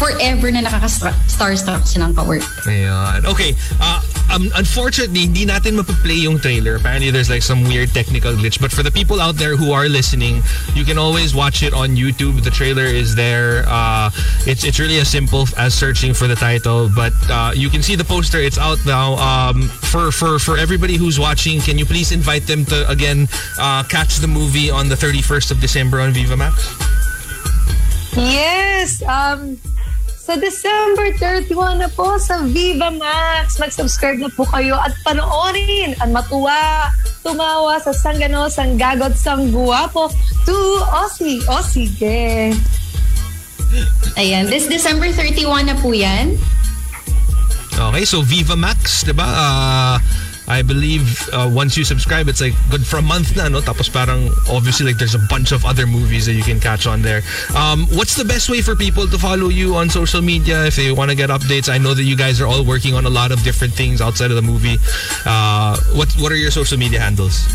forever 0.00 0.48
na 0.48 0.64
nakaka-starstruck 0.64 1.84
silang 1.84 2.16
ka-work. 2.16 2.40
Ayan. 2.64 3.20
Okay. 3.28 3.52
Uh, 3.76 4.00
um, 4.30 4.50
unfortunately, 4.54 5.26
hindi 5.26 5.46
natin 5.46 5.76
mapaplay 5.76 6.22
yung 6.22 6.38
trailer. 6.38 6.76
Apparently, 6.76 7.10
there's 7.10 7.30
like 7.30 7.42
some 7.42 7.64
weird 7.64 7.90
technical 7.90 8.32
glitch. 8.32 8.60
But 8.60 8.72
for 8.72 8.82
the 8.82 8.90
people 8.90 9.20
out 9.20 9.36
there 9.36 9.56
who 9.56 9.72
are 9.72 9.88
listening, 9.88 10.42
you 10.74 10.84
can 10.84 10.98
always 10.98 11.34
watch 11.34 11.62
it 11.62 11.74
on 11.74 11.96
YouTube. 11.96 12.42
The 12.42 12.50
trailer 12.50 12.84
is 12.84 13.14
there. 13.14 13.64
Uh, 13.66 14.10
it's 14.46 14.64
it's 14.64 14.78
really 14.78 14.98
as 14.98 15.08
simple 15.08 15.46
as 15.58 15.74
searching 15.74 16.14
for 16.14 16.26
the 16.26 16.36
title. 16.36 16.88
But 16.94 17.12
uh, 17.28 17.52
you 17.54 17.68
can 17.68 17.82
see 17.82 17.96
the 17.96 18.04
poster. 18.04 18.38
It's 18.38 18.58
out 18.58 18.78
now. 18.86 19.18
Um, 19.18 19.68
for 19.90 20.12
for 20.12 20.38
for 20.38 20.56
everybody 20.56 20.96
who's 20.96 21.18
watching, 21.18 21.60
can 21.60 21.78
you 21.78 21.84
please 21.84 22.12
invite 22.12 22.46
them 22.46 22.64
to 22.66 22.88
again 22.88 23.28
uh, 23.58 23.82
catch 23.84 24.18
the 24.18 24.28
movie 24.28 24.70
on 24.70 24.88
the 24.88 24.96
31st 24.96 25.50
of 25.50 25.60
December 25.60 26.00
on 26.00 26.12
Viva 26.12 26.36
Max? 26.36 26.70
Yes! 28.16 29.02
Um, 29.02 29.58
sa 30.30 30.38
December 30.38 31.10
31 31.18 31.82
na 31.82 31.90
po 31.90 32.14
sa 32.22 32.46
Viva 32.46 32.86
Max. 32.86 33.58
Mag-subscribe 33.58 34.22
na 34.22 34.30
po 34.30 34.46
kayo 34.46 34.78
at 34.78 34.94
panoorin 35.02 35.98
ang 35.98 36.14
matuwa, 36.14 36.86
tumawa 37.26 37.82
sa 37.82 37.90
sanggano, 37.90 38.46
sanggagot, 38.46 39.18
sangguwapo 39.18 40.06
to 40.46 40.54
Aussie. 40.94 41.42
O 41.50 41.58
sige. 41.66 42.54
Ayan, 44.14 44.46
this 44.46 44.70
December 44.70 45.10
31 45.10 45.66
na 45.66 45.74
po 45.82 45.90
yan. 45.90 46.38
Okay, 47.74 48.06
so 48.06 48.22
Viva 48.22 48.54
Max, 48.54 49.02
'di 49.02 49.18
ba? 49.18 49.26
Uh, 49.26 49.96
I 50.50 50.62
believe 50.62 51.06
uh, 51.30 51.46
once 51.46 51.76
you 51.76 51.84
subscribe, 51.84 52.26
it's 52.26 52.40
like 52.40 52.54
good 52.70 52.84
for 52.84 52.98
a 52.98 53.02
month 53.02 53.36
na, 53.36 53.46
no? 53.46 53.62
Tapos 53.62 53.86
parang 53.86 54.34
obviously 54.50 54.90
like 54.90 54.98
there's 54.98 55.14
a 55.14 55.22
bunch 55.30 55.52
of 55.52 55.64
other 55.64 55.86
movies 55.86 56.26
that 56.26 56.34
you 56.34 56.42
can 56.42 56.58
catch 56.58 56.90
on 56.90 57.02
there. 57.02 57.22
Um, 57.54 57.86
what's 57.94 58.16
the 58.16 58.26
best 58.26 58.50
way 58.50 58.60
for 58.60 58.74
people 58.74 59.06
to 59.06 59.16
follow 59.16 59.46
you 59.46 59.76
on 59.76 59.88
social 59.88 60.20
media 60.20 60.66
if 60.66 60.74
they 60.74 60.90
want 60.90 61.10
to 61.10 61.16
get 61.16 61.30
updates? 61.30 61.70
I 61.70 61.78
know 61.78 61.94
that 61.94 62.02
you 62.02 62.16
guys 62.16 62.40
are 62.40 62.50
all 62.50 62.64
working 62.64 62.94
on 62.94 63.06
a 63.06 63.10
lot 63.10 63.30
of 63.30 63.44
different 63.46 63.74
things 63.74 64.00
outside 64.00 64.34
of 64.34 64.36
the 64.36 64.42
movie. 64.42 64.76
Uh, 65.24 65.78
what 65.94 66.10
what 66.18 66.32
are 66.32 66.40
your 66.40 66.50
social 66.50 66.76
media 66.76 66.98
handles? 66.98 67.46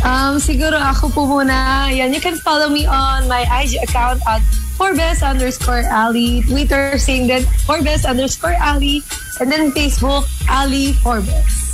Um, 0.00 0.40
siguro 0.40 0.80
ako 0.80 1.12
po 1.12 1.28
muna. 1.28 1.92
Yan, 1.92 2.16
you 2.16 2.20
can 2.20 2.40
follow 2.40 2.72
me 2.72 2.88
on 2.88 3.28
my 3.28 3.44
IG 3.60 3.76
account 3.84 4.24
at 4.24 4.40
Forbes 4.80 5.20
underscore 5.20 5.84
Ali. 5.92 6.40
Twitter, 6.48 6.96
same 6.96 7.26
din, 7.28 7.44
Forbes 7.68 8.08
underscore 8.08 8.56
Ali. 8.60 9.04
And 9.40 9.52
then 9.52 9.72
Facebook, 9.72 10.24
Ali 10.48 10.96
Forbes. 11.04 11.66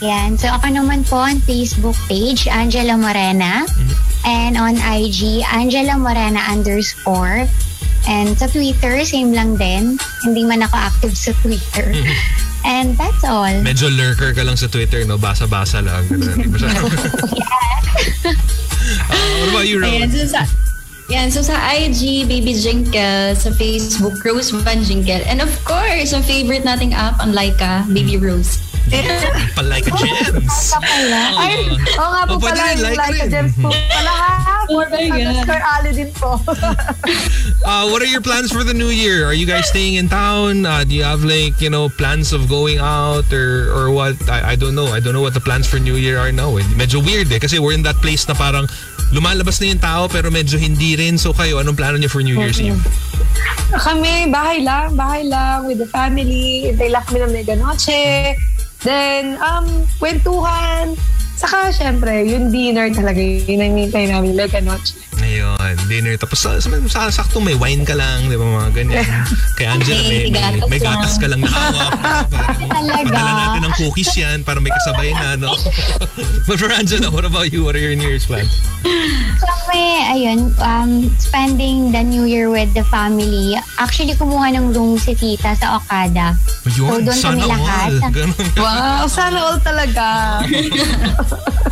Yan. 0.00 0.38
So 0.40 0.48
ako 0.48 0.72
naman 0.72 1.04
po 1.04 1.20
on 1.20 1.42
Facebook 1.44 1.96
page, 2.08 2.48
Angela 2.48 2.96
Morena. 2.96 3.66
And 4.24 4.56
on 4.56 4.76
IG, 4.80 5.44
Angela 5.44 5.98
Morena 6.00 6.40
underscore. 6.48 7.44
And 8.08 8.32
sa 8.38 8.48
Twitter, 8.48 9.04
same 9.04 9.36
lang 9.36 9.60
din. 9.60 10.00
Hindi 10.24 10.42
man 10.48 10.64
ako 10.64 10.76
active 10.76 11.14
sa 11.16 11.36
Twitter. 11.44 11.92
And 12.64 12.96
that's 12.96 13.24
all. 13.24 13.52
Medyo 13.60 13.92
lurker 13.92 14.32
ka 14.32 14.44
lang 14.44 14.56
sa 14.56 14.68
Twitter, 14.68 15.04
no? 15.04 15.16
Basa-basa 15.20 15.84
lang. 15.84 16.08
Ganun. 16.08 16.56
Siya? 16.56 16.72
Uh, 18.90 19.38
what 19.40 19.48
about 19.50 19.66
you, 19.68 19.78
Rose? 19.80 19.92
Ayan, 19.92 20.10
so 20.10 20.24
sa, 20.26 20.40
yan, 21.10 21.26
so 21.26 21.42
sa 21.42 21.58
IG, 21.74 22.24
Baby 22.30 22.54
Jinkel, 22.54 23.34
sa 23.34 23.50
Facebook, 23.58 24.22
Rose 24.22 24.54
Van 24.62 24.78
Jinkel, 24.86 25.26
and 25.26 25.42
of 25.42 25.50
course, 25.66 26.14
ang 26.14 26.22
favorite 26.22 26.62
nating 26.62 26.94
app, 26.94 27.18
ang 27.18 27.34
Laika, 27.34 27.82
Baby 27.90 28.14
Rose. 28.14 28.69
Palike 29.54 29.90
gems. 29.94 30.74
Ay, 31.38 31.70
oo 31.98 32.08
nga 32.10 32.22
po 32.26 32.34
Oh, 32.36 32.40
pala, 32.42 32.62
rin, 32.70 32.78
yung 32.78 32.82
like 32.82 32.98
like 32.98 33.22
a 33.22 33.28
gems 33.30 33.54
po 33.58 33.70
pala 33.70 34.12
ha. 34.12 34.32
My 34.70 34.86
God. 34.86 35.10
underscore 35.10 35.64
Ali 35.66 35.90
din 35.92 36.10
po. 36.14 36.38
Uh, 37.60 37.84
what 37.92 38.00
are 38.00 38.08
your 38.08 38.24
plans 38.24 38.48
for 38.48 38.64
the 38.64 38.72
new 38.72 38.88
year? 38.88 39.26
Are 39.28 39.36
you 39.36 39.44
guys 39.44 39.68
staying 39.68 40.00
in 40.00 40.08
town? 40.08 40.64
Uh, 40.64 40.80
do 40.82 40.96
you 40.96 41.04
have 41.04 41.20
like 41.28 41.60
you 41.60 41.68
know 41.68 41.92
plans 41.92 42.32
of 42.32 42.48
going 42.48 42.80
out 42.80 43.28
or 43.36 43.68
or 43.68 43.92
what? 43.92 44.16
I, 44.32 44.52
I 44.52 44.54
don't 44.56 44.72
know. 44.72 44.88
I 44.88 44.98
don't 44.98 45.12
know 45.12 45.20
what 45.20 45.36
the 45.36 45.44
plans 45.44 45.68
for 45.68 45.76
New 45.76 46.00
Year 46.00 46.16
are 46.16 46.32
now. 46.32 46.56
Eh. 46.56 46.64
Medyo 46.72 47.04
weird 47.04 47.28
eh 47.28 47.36
kasi 47.36 47.60
we're 47.60 47.76
in 47.76 47.84
that 47.84 48.00
place 48.00 48.24
na 48.24 48.32
parang 48.32 48.64
lumalabas 49.12 49.60
na 49.60 49.76
yung 49.76 49.82
tao 49.82 50.08
pero 50.08 50.32
medyo 50.32 50.56
hindi 50.56 50.96
rin. 50.96 51.20
So 51.20 51.36
kayo, 51.36 51.60
anong 51.60 51.76
plano 51.76 52.00
niyo 52.00 52.08
for 52.08 52.24
New 52.24 52.40
Year's 52.40 52.56
Eve? 52.56 52.80
kami, 53.70 54.26
bahay 54.32 54.64
lang, 54.64 54.96
bahay 54.98 55.22
lang 55.28 55.68
with 55.68 55.78
the 55.78 55.86
family. 55.92 56.72
Hintay 56.72 56.90
lang 56.90 57.04
kami 57.06 57.22
ng 57.22 57.32
mega 57.32 57.54
noche. 57.60 58.34
Then, 58.80 59.36
um, 59.44 59.68
kwentuhan. 60.00 60.96
Saka, 61.36 61.72
syempre, 61.72 62.24
yung 62.28 62.52
dinner 62.52 62.92
talaga 62.92 63.20
yun 63.20 63.60
ang 63.64 63.72
hintay 63.76 64.12
namin, 64.12 64.36
mega 64.36 64.60
noche. 64.60 64.96
Ayun, 65.20 65.76
dinner. 65.86 66.16
Tapos 66.18 66.42
sa, 66.42 66.56
sa, 66.58 66.68
sa 66.90 67.00
sakto 67.12 67.38
may 67.38 67.54
wine 67.54 67.86
ka 67.86 67.94
lang, 67.94 68.26
di 68.26 68.34
ba 68.34 68.42
mga 68.42 68.70
ganyan. 68.74 69.06
Kay 69.58 69.66
Angela, 69.68 70.02
may, 70.08 70.26
may, 70.32 70.42
may 70.66 70.80
gatas 70.80 71.20
ka 71.20 71.28
lang 71.28 71.44
na 71.44 71.50
hawak. 71.50 71.92
Talaga. 72.80 73.04
Padala 73.06 73.32
natin 73.36 73.62
ng 73.68 73.74
cookies 73.76 74.12
yan 74.16 74.38
para 74.42 74.58
may 74.58 74.72
kasabay 74.72 75.12
na, 75.14 75.36
no? 75.36 75.54
But 76.48 76.56
for 76.58 76.72
Angela, 76.72 77.12
what 77.12 77.24
about 77.28 77.52
you? 77.52 77.62
What 77.62 77.76
are 77.76 77.82
your 77.82 77.94
New 77.94 78.08
Year's 78.08 78.26
plans? 78.26 78.50
Kami, 79.40 79.84
ayun, 80.10 80.50
um, 80.58 81.12
spending 81.20 81.92
the 81.92 82.02
New 82.02 82.24
Year 82.26 82.50
with 82.50 82.72
the 82.74 82.82
family. 82.90 83.54
Actually, 83.78 84.18
kumuha 84.18 84.50
ng 84.56 84.74
room 84.74 84.98
si 84.98 85.14
tita 85.14 85.54
sa 85.54 85.78
Okada. 85.78 86.34
Yun, 86.74 87.06
doon 87.06 87.16
sana 87.16 87.38
kami 87.38 87.52
lahat. 87.54 87.90
Wow, 88.58 89.06
sana 89.06 89.38
all 89.40 89.60
talaga. 89.62 90.40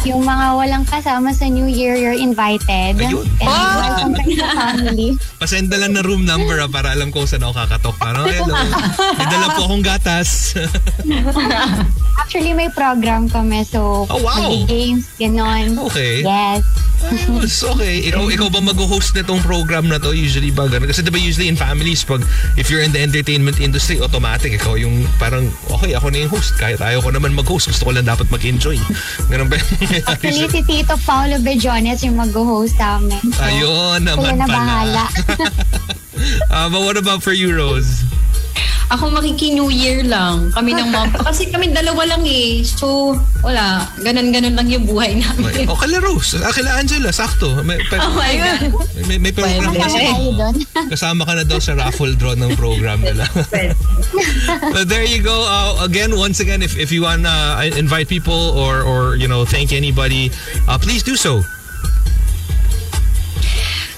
Yung 0.06 0.22
mga 0.22 0.46
walang 0.54 0.84
kasama 0.87 1.34
sa 1.34 1.50
New 1.50 1.66
Year, 1.66 1.98
you're 1.98 2.16
invited. 2.16 2.96
Ayun. 3.02 3.26
And 3.38 3.46
welcome 3.48 4.12
kayo 4.16 4.35
sa 4.37 4.48
family. 4.66 5.09
Pasend 5.38 5.68
na 5.68 5.79
lang 5.79 5.94
na 5.94 6.03
room 6.03 6.22
number 6.22 6.59
ah, 6.59 6.66
para 6.66 6.90
alam 6.90 7.09
ko 7.09 7.22
saan 7.22 7.42
ako 7.42 7.55
kakatok. 7.57 7.94
Parang, 7.96 8.27
hello, 8.27 8.55
may 9.14 9.27
dala 9.27 9.55
po 9.55 9.62
akong 9.64 9.85
gatas. 9.85 10.59
Actually, 12.20 12.53
may 12.53 12.68
program 12.68 13.27
kami. 13.27 13.62
So, 13.62 14.05
Oh, 14.05 14.18
wow. 14.18 14.51
games 14.66 15.07
ganon. 15.16 15.79
okay. 15.81 16.20
Yes. 16.20 16.66
Ayos, 16.98 17.62
okay. 17.62 18.11
Ikaw, 18.11 18.26
ikaw 18.26 18.48
ba 18.50 18.58
mag-host 18.58 19.14
na 19.14 19.22
tong 19.22 19.38
program 19.40 19.87
na 19.87 20.02
to? 20.02 20.11
Usually 20.11 20.50
ba 20.50 20.66
ganun? 20.66 20.90
Kasi 20.90 21.06
diba 21.06 21.16
usually 21.16 21.46
in 21.46 21.54
families, 21.54 22.02
pag 22.02 22.26
if 22.58 22.66
you're 22.66 22.82
in 22.82 22.90
the 22.90 22.98
entertainment 22.98 23.62
industry, 23.62 24.02
automatic, 24.02 24.50
ikaw 24.50 24.74
yung 24.74 25.06
parang, 25.16 25.46
okay, 25.70 25.94
ako 25.94 26.11
na 26.11 26.26
yung 26.26 26.32
host. 26.34 26.58
Kahit 26.58 26.82
ayaw 26.82 26.98
ko 27.00 27.14
naman 27.14 27.38
mag-host, 27.38 27.70
gusto 27.70 27.88
ko 27.88 27.90
lang 27.94 28.04
dapat 28.04 28.26
mag-enjoy. 28.28 28.76
Ganun 29.30 29.46
ba 29.46 29.56
yung 29.56 29.70
Actually, 30.11 30.50
si 30.50 30.61
Tito 30.66 30.98
Paolo 31.06 31.38
Bejones 31.38 32.02
yung 32.02 32.18
mag-host 32.18 32.74
sa 32.74 32.98
amin. 32.98 33.22
So, 33.30 33.42
Ayun 33.46 34.02
naman 34.02 34.34
na 34.34 34.46
pala. 34.50 34.58
bahala. 34.58 35.04
Uh, 36.50 36.66
but 36.72 36.82
what 36.82 36.98
about 36.98 37.22
for 37.22 37.32
you, 37.32 37.54
Rose? 37.54 38.02
Ako 38.88 39.12
makiki-New 39.12 39.68
Year 39.68 40.01
lang. 40.01 40.48
Kami 40.57 40.72
ng 40.72 40.88
mom. 40.88 41.12
Kasi 41.29 41.53
kami 41.53 41.68
dalawa 41.68 42.09
lang 42.09 42.24
eh. 42.24 42.64
So, 42.64 43.12
wala. 43.44 43.85
Ganon-ganon 44.01 44.57
lang 44.57 44.68
yung 44.72 44.88
buhay 44.88 45.20
namin. 45.20 45.68
O, 45.68 45.77
kalaro. 45.77 46.16
Ah, 46.40 46.53
kila 46.53 46.81
Angela, 46.81 47.12
sakto. 47.12 47.53
May, 47.68 47.77
pe- 47.92 48.01
Oh 48.01 48.16
my 48.16 48.33
God. 48.40 48.61
may, 49.05 49.20
may 49.20 49.33
program 49.33 49.77
Pwede. 49.77 49.85
kasi. 49.85 50.03
Kasama 50.96 51.29
ka 51.29 51.37
na 51.37 51.44
daw 51.44 51.61
sa 51.61 51.77
raffle 51.77 52.16
draw 52.16 52.33
ng 52.33 52.57
program 52.57 53.05
nila. 53.05 53.29
but 54.72 54.88
there 54.92 55.05
you 55.05 55.20
go. 55.20 55.37
Uh, 55.44 55.85
again, 55.85 56.16
once 56.16 56.40
again, 56.40 56.64
if, 56.64 56.72
if 56.79 56.88
you 56.88 57.03
wanna 57.05 57.29
uh, 57.61 57.68
invite 57.77 58.09
people 58.09 58.57
or, 58.57 58.81
or 58.83 59.16
you 59.16 59.29
know, 59.29 59.44
thank 59.44 59.72
anybody, 59.72 60.33
uh, 60.64 60.79
please 60.81 61.03
do 61.03 61.12
so. 61.14 61.44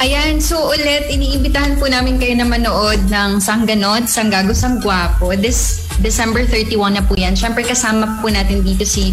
Ayan, 0.01 0.41
so 0.41 0.73
ulit, 0.73 1.13
iniimbitahan 1.13 1.77
po 1.77 1.85
namin 1.85 2.17
kayo 2.17 2.33
na 2.33 2.49
manood 2.49 3.05
ng 3.13 3.37
Sangganot, 3.37 4.09
Sanggago, 4.09 4.57
Sanggwapo. 4.57 5.37
This 5.37 5.85
December 6.01 6.49
31 6.49 6.97
na 6.97 7.05
po 7.05 7.13
yan. 7.21 7.37
Siyempre 7.37 7.69
kasama 7.69 8.17
po 8.25 8.33
natin 8.33 8.65
dito 8.65 8.89
si 8.89 9.13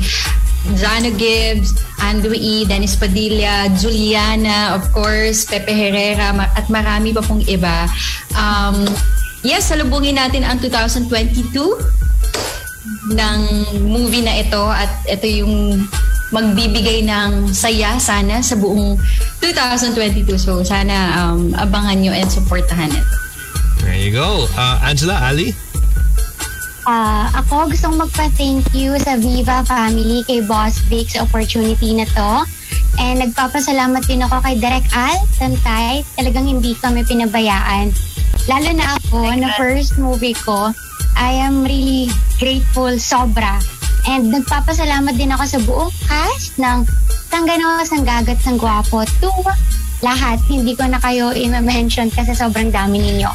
Zano 0.79 1.11
Gibbs, 1.19 1.75
Andrew 1.99 2.31
E., 2.31 2.63
Dennis 2.63 2.95
Padilla, 2.95 3.67
Juliana, 3.75 4.79
of 4.79 4.87
course, 4.95 5.43
Pepe 5.43 5.75
Herrera, 5.75 6.31
at 6.55 6.71
marami 6.71 7.11
pa 7.11 7.19
pong 7.19 7.43
iba. 7.51 7.91
Um, 8.31 8.87
yes, 9.43 9.67
salubungin 9.67 10.15
natin 10.15 10.47
ang 10.47 10.55
2022 10.63 11.51
ng 13.11 13.39
movie 13.83 14.23
na 14.23 14.39
ito 14.39 14.63
at 14.71 15.03
ito 15.03 15.27
yung 15.27 15.83
magbibigay 16.31 17.07
ng 17.07 17.55
saya 17.55 17.95
sana 17.99 18.43
sa 18.43 18.59
buong 18.59 18.99
2022. 19.39 20.35
So 20.35 20.63
sana 20.63 21.23
um, 21.23 21.55
abangan 21.55 21.97
nyo 21.99 22.11
and 22.11 22.27
supportahan 22.27 22.91
ito. 22.91 23.15
There 23.83 23.95
you 23.95 24.11
go. 24.11 24.49
Uh, 24.57 24.81
Angela, 24.83 25.21
Ali? 25.21 25.53
Ah, 26.87 27.27
ako 27.35 27.67
gustong 27.67 27.99
magpa-thank 27.99 28.63
you 28.71 28.95
sa 29.03 29.19
Viva 29.19 29.59
family 29.67 30.23
kay 30.23 30.39
Boss 30.39 30.79
Vic 30.87 31.11
sa 31.11 31.27
opportunity 31.27 31.91
na 31.91 32.07
to. 32.07 32.47
And 32.97 33.19
nagpapasalamat 33.21 34.07
din 34.07 34.23
ako 34.23 34.39
kay 34.39 34.55
Direk 34.55 34.87
Al 34.95 35.19
Tantay. 35.35 36.07
Talagang 36.15 36.47
hindi 36.47 36.73
kami 36.79 37.03
pinabayaan. 37.03 37.91
Lalo 38.47 38.69
na 38.71 38.95
ako, 38.95 39.19
na 39.35 39.51
first 39.59 39.99
movie 39.99 40.35
ko, 40.35 40.71
I 41.19 41.35
am 41.43 41.67
really 41.67 42.07
grateful, 42.39 42.95
sobra. 42.95 43.59
And 44.07 44.31
nagpapasalamat 44.31 45.19
din 45.19 45.35
ako 45.35 45.43
sa 45.43 45.59
buong 45.67 45.91
cast 46.07 46.55
ng 46.55 46.87
Sanggano, 47.27 47.83
Sanggagat, 47.83 48.39
Sanggwapo 48.39 49.03
to 49.19 49.31
lahat. 49.99 50.39
Hindi 50.47 50.73
ko 50.79 50.87
na 50.87 50.97
kayo 51.03 51.35
i-mention 51.35 52.07
kasi 52.13 52.31
sobrang 52.31 52.71
dami 52.71 53.03
ninyo. 53.03 53.29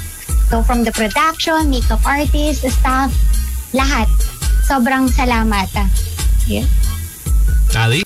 So 0.48 0.64
from 0.64 0.85
the 0.85 0.92
production, 0.92 1.68
makeup 1.68 2.00
artist, 2.04 2.64
staff, 2.64 3.12
lahat. 3.76 4.08
Sobrang 4.64 5.08
salamat. 5.12 5.68
Yeah. 6.48 6.68
Ali? 7.76 8.04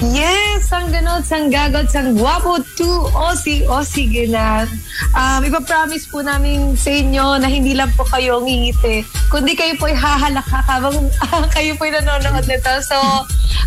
Yes, 0.00 0.72
ang 0.72 0.88
ganot, 0.88 1.28
sang 1.28 1.52
gagot, 1.52 1.92
sang 1.92 2.16
guwapo, 2.16 2.56
to 2.80 2.88
Osi, 3.12 3.68
Osi 3.68 4.08
Ginat. 4.08 4.64
Um, 5.12 5.44
ipapromise 5.44 6.08
po 6.08 6.24
namin 6.24 6.72
sa 6.72 6.88
inyo 6.88 7.36
na 7.36 7.44
hindi 7.44 7.76
lang 7.76 7.92
po 7.92 8.08
kayo 8.08 8.40
ngingiti, 8.40 9.04
kundi 9.28 9.52
kayo 9.52 9.76
po'y 9.76 9.92
hahalakak 9.92 10.64
habang 10.64 10.96
kayo 11.54 11.76
po'y 11.76 11.92
nanonood 11.92 12.48
nito. 12.48 12.72
So, 12.80 12.96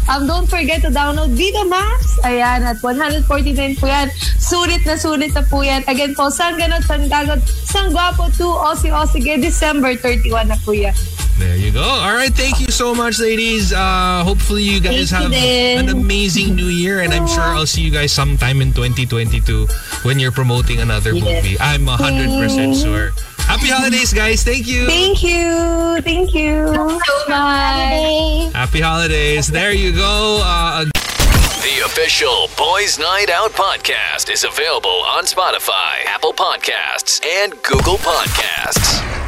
um, 0.09 0.25
don't 0.25 0.49
forget 0.49 0.81
to 0.81 0.89
download 0.89 1.37
Vida 1.37 1.69
Max. 1.69 2.17
Ayan, 2.25 2.65
at 2.65 2.81
149 2.81 3.77
po 3.77 3.85
yan. 3.85 4.09
Sulit 4.41 4.81
na 4.89 4.97
sulit 4.97 5.37
na 5.37 5.45
po 5.45 5.61
yan. 5.61 5.85
Again 5.85 6.17
po, 6.17 6.33
sang 6.33 6.57
ganot, 6.57 6.81
sang 6.89 7.05
gagot, 7.13 7.45
sang 7.69 7.93
guwapo, 7.93 8.33
to 8.33 8.49
Osi, 8.49 8.89
Osi 8.89 9.21
Ginat. 9.21 9.45
December 9.45 9.93
31 10.01 10.49
na 10.49 10.57
po 10.65 10.73
yan. 10.73 10.97
There 11.39 11.55
you 11.57 11.71
go. 11.71 11.81
All 11.83 12.13
right, 12.13 12.31
thank 12.33 12.59
you 12.59 12.67
so 12.67 12.93
much, 12.95 13.19
ladies. 13.19 13.73
Uh, 13.73 14.23
hopefully, 14.23 14.63
you 14.63 14.79
guys 14.79 15.09
Thank 15.11 15.23
have 15.23 15.31
din. 15.31 15.79
an 15.79 15.89
amazing 15.89 16.55
new 16.55 16.67
year, 16.67 17.01
and 17.01 17.13
I'm 17.13 17.27
sure 17.27 17.41
I'll 17.41 17.65
see 17.65 17.81
you 17.81 17.91
guys 17.91 18.11
sometime 18.13 18.61
in 18.61 18.71
2022 18.71 19.67
when 20.03 20.19
you're 20.19 20.31
promoting 20.31 20.79
another 20.79 21.13
movie. 21.13 21.57
I'm 21.59 21.85
100% 21.85 22.81
sure. 22.81 23.11
Happy 23.45 23.67
holidays, 23.67 24.13
guys. 24.13 24.43
Thank 24.43 24.67
you. 24.67 24.85
Thank 24.87 25.21
you. 25.23 25.99
Thank 26.01 26.33
you. 26.33 26.73
So 26.73 26.85
much! 26.87 27.27
Bye! 27.27 28.51
Happy 28.53 28.79
holidays. 28.79 29.47
There 29.47 29.73
you 29.73 29.91
go. 29.91 30.39
Uh, 30.43 30.85
The 30.85 31.81
official 31.85 32.47
Boys 32.57 32.99
Night 32.99 33.29
Out 33.29 33.51
podcast 33.51 34.29
is 34.31 34.43
available 34.43 35.03
on 35.07 35.23
Spotify, 35.25 36.05
Apple 36.05 36.33
Podcasts, 36.33 37.25
and 37.25 37.53
Google 37.63 37.97
Podcasts. 37.97 39.22